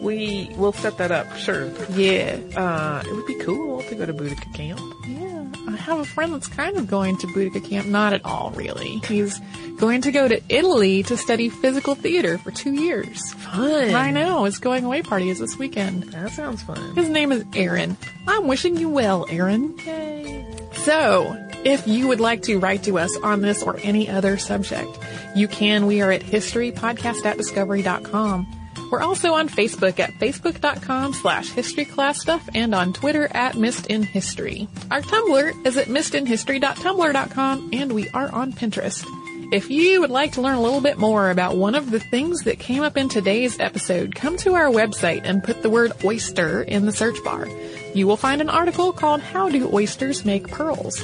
We 0.00 0.50
will 0.56 0.72
set 0.72 0.98
that 0.98 1.12
up, 1.12 1.36
sure. 1.36 1.70
Yeah. 1.90 2.38
Uh, 2.56 3.02
it 3.06 3.14
would 3.14 3.26
be 3.26 3.36
cool 3.36 3.82
to 3.82 3.94
go 3.94 4.04
to 4.06 4.14
Boudica 4.14 4.52
camp. 4.54 4.80
Yeah. 5.06 5.29
I 5.74 5.76
have 5.76 5.98
a 5.98 6.04
friend 6.04 6.32
that's 6.32 6.48
kind 6.48 6.76
of 6.76 6.88
going 6.88 7.16
to 7.18 7.26
Boudica 7.28 7.64
camp. 7.64 7.86
Not 7.86 8.12
at 8.12 8.24
all, 8.24 8.50
really. 8.52 8.98
He's 9.06 9.40
going 9.78 10.02
to 10.02 10.12
go 10.12 10.28
to 10.28 10.40
Italy 10.48 11.02
to 11.04 11.16
study 11.16 11.48
physical 11.48 11.94
theater 11.94 12.38
for 12.38 12.50
two 12.50 12.72
years. 12.72 13.32
Fun. 13.34 13.94
I 13.94 14.10
know. 14.10 14.44
His 14.44 14.58
going 14.58 14.84
away 14.84 15.02
party 15.02 15.30
is 15.30 15.38
this 15.38 15.56
weekend. 15.56 16.04
That 16.04 16.30
sounds 16.32 16.62
fun. 16.62 16.94
His 16.94 17.08
name 17.08 17.32
is 17.32 17.44
Aaron. 17.54 17.96
I'm 18.26 18.46
wishing 18.46 18.76
you 18.76 18.88
well, 18.88 19.26
Aaron. 19.28 19.76
Yay. 19.86 20.46
So, 20.72 21.36
if 21.64 21.86
you 21.86 22.08
would 22.08 22.20
like 22.20 22.42
to 22.42 22.58
write 22.58 22.84
to 22.84 22.98
us 22.98 23.16
on 23.18 23.42
this 23.42 23.62
or 23.62 23.78
any 23.82 24.08
other 24.08 24.38
subject, 24.38 24.88
you 25.34 25.48
can. 25.48 25.86
We 25.86 26.00
are 26.00 26.10
at 26.10 26.22
historypodcast 26.22 27.24
at 27.24 27.36
discovery.com. 27.36 28.59
We're 28.90 29.02
also 29.02 29.34
on 29.34 29.48
Facebook 29.48 29.98
at 30.00 30.10
facebook.com 30.14 31.14
slash 31.14 31.50
historyclassstuff 31.50 32.50
and 32.54 32.74
on 32.74 32.92
Twitter 32.92 33.28
at 33.30 33.54
missedinhistory. 33.54 34.68
Our 34.90 35.02
Tumblr 35.02 35.66
is 35.66 35.76
at 35.76 35.86
missedinhistory.tumblr.com 35.86 37.70
and 37.72 37.92
we 37.92 38.08
are 38.10 38.32
on 38.32 38.52
Pinterest. 38.52 39.06
If 39.52 39.68
you 39.68 40.00
would 40.00 40.10
like 40.10 40.32
to 40.32 40.42
learn 40.42 40.54
a 40.54 40.62
little 40.62 40.80
bit 40.80 40.96
more 40.96 41.28
about 41.30 41.56
one 41.56 41.74
of 41.74 41.90
the 41.90 41.98
things 41.98 42.42
that 42.42 42.60
came 42.60 42.84
up 42.84 42.96
in 42.96 43.08
today's 43.08 43.58
episode, 43.58 44.14
come 44.14 44.36
to 44.38 44.54
our 44.54 44.68
website 44.68 45.22
and 45.24 45.42
put 45.42 45.62
the 45.62 45.70
word 45.70 45.92
oyster 46.04 46.62
in 46.62 46.86
the 46.86 46.92
search 46.92 47.22
bar. 47.24 47.48
You 47.92 48.06
will 48.06 48.16
find 48.16 48.40
an 48.40 48.48
article 48.48 48.92
called 48.92 49.20
How 49.20 49.48
Do 49.48 49.68
Oysters 49.72 50.24
Make 50.24 50.46
Pearls? 50.46 51.00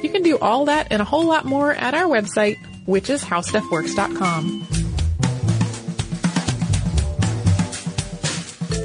You 0.00 0.10
can 0.10 0.22
do 0.22 0.38
all 0.38 0.66
that 0.66 0.88
and 0.92 1.02
a 1.02 1.04
whole 1.04 1.24
lot 1.24 1.44
more 1.44 1.72
at 1.72 1.94
our 1.94 2.04
website, 2.04 2.56
which 2.86 3.10
is 3.10 3.24
howstuffworks.com. 3.24 4.77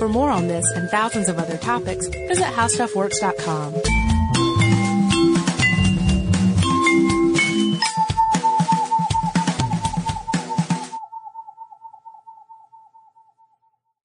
For 0.04 0.10
more 0.10 0.32
on 0.32 0.50
this 0.50 0.70
and 0.76 0.90
thousands 0.90 1.30
of 1.30 1.38
other 1.38 1.56
topics, 1.56 2.10
visit 2.10 2.44
howstuffworks.com. 2.44 3.74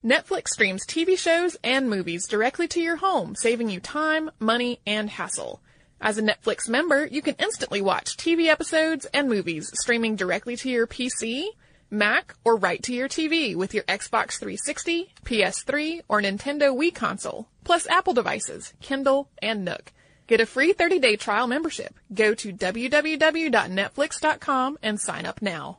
Netflix 0.04 0.50
streams 0.50 0.86
TV 0.86 1.18
shows 1.18 1.56
and 1.64 1.90
movies 1.90 2.28
directly 2.28 2.68
to 2.68 2.80
your 2.80 2.94
home, 2.94 3.34
saving 3.34 3.68
you 3.68 3.80
time, 3.80 4.30
money, 4.38 4.78
and 4.86 5.10
hassle. 5.10 5.60
As 6.00 6.16
a 6.16 6.22
Netflix 6.22 6.68
member, 6.68 7.06
you 7.06 7.22
can 7.22 7.34
instantly 7.40 7.82
watch 7.82 8.16
TV 8.16 8.46
episodes 8.46 9.04
and 9.06 9.28
movies 9.28 9.72
streaming 9.74 10.14
directly 10.14 10.54
to 10.58 10.70
your 10.70 10.86
PC, 10.86 11.48
Mac, 11.90 12.34
or 12.44 12.56
right 12.56 12.82
to 12.82 12.92
your 12.92 13.08
TV 13.08 13.56
with 13.56 13.72
your 13.74 13.84
Xbox 13.84 14.38
360, 14.38 15.14
PS3, 15.24 16.02
or 16.08 16.20
Nintendo 16.20 16.76
Wii 16.76 16.92
console, 16.94 17.48
plus 17.64 17.88
Apple 17.88 18.12
devices, 18.14 18.74
Kindle, 18.80 19.30
and 19.40 19.64
Nook. 19.64 19.92
Get 20.26 20.40
a 20.40 20.46
free 20.46 20.74
30-day 20.74 21.16
trial 21.16 21.46
membership. 21.46 21.94
Go 22.12 22.34
to 22.34 22.52
www.netflix.com 22.52 24.78
and 24.82 25.00
sign 25.00 25.24
up 25.24 25.40
now. 25.40 25.78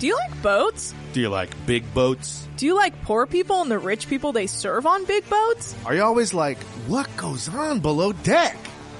Do 0.00 0.06
you 0.06 0.16
like 0.16 0.42
boats? 0.42 0.94
Do 1.12 1.20
you 1.20 1.28
like 1.28 1.50
big 1.66 1.84
boats? 1.92 2.48
Do 2.56 2.64
you 2.64 2.74
like 2.74 3.02
poor 3.02 3.26
people 3.26 3.60
and 3.60 3.70
the 3.70 3.78
rich 3.78 4.08
people 4.08 4.32
they 4.32 4.46
serve 4.46 4.86
on 4.86 5.04
big 5.04 5.28
boats? 5.28 5.76
Are 5.84 5.94
you 5.94 6.02
always 6.02 6.32
like, 6.32 6.56
what 6.88 7.06
goes 7.18 7.48
on 7.48 7.80
below 7.80 8.12
deck? 8.12 8.56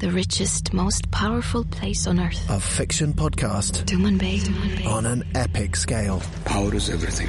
The 0.00 0.10
richest, 0.10 0.72
most 0.72 1.10
powerful 1.10 1.62
place 1.62 2.06
on 2.06 2.18
earth. 2.20 2.48
A 2.48 2.58
fiction 2.58 3.12
podcast. 3.12 3.84
Tumanbay. 3.84 4.40
Tuman 4.40 4.78
Bay. 4.78 4.84
On 4.86 5.04
an 5.04 5.22
epic 5.34 5.76
scale. 5.76 6.22
Power 6.46 6.74
is 6.74 6.88
everything. 6.88 7.28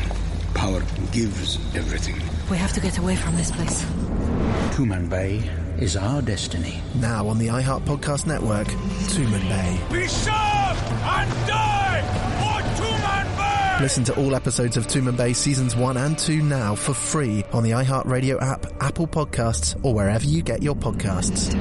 Power 0.53 0.81
gives 1.11 1.57
everything. 1.75 2.15
We 2.49 2.55
have 2.55 2.71
to 2.71 2.79
get 2.79 2.97
away 2.97 3.17
from 3.17 3.35
this 3.35 3.51
place. 3.51 3.83
Tumanbay 4.71 5.81
is 5.81 5.97
our 5.97 6.21
destiny. 6.21 6.79
Now 6.95 7.27
on 7.27 7.39
the 7.39 7.47
iHeart 7.47 7.81
Podcast 7.81 8.25
Network, 8.25 8.67
Tumanbay. 8.67 9.91
Be 9.91 10.07
sharp 10.07 10.77
and 10.93 11.47
die 11.47 12.01
for 12.39 12.81
Tumanbay! 12.81 13.81
Listen 13.81 14.05
to 14.05 14.15
all 14.15 14.33
episodes 14.33 14.77
of 14.77 14.87
Tumanbay 14.87 15.35
seasons 15.35 15.75
1 15.75 15.97
and 15.97 16.17
2 16.17 16.41
now 16.41 16.75
for 16.75 16.93
free 16.93 17.43
on 17.51 17.63
the 17.63 17.71
iHeart 17.71 18.05
Radio 18.05 18.39
app, 18.39 18.65
Apple 18.81 19.07
Podcasts, 19.07 19.77
or 19.83 19.93
wherever 19.93 20.25
you 20.25 20.41
get 20.41 20.63
your 20.63 20.75
podcasts. 20.75 21.53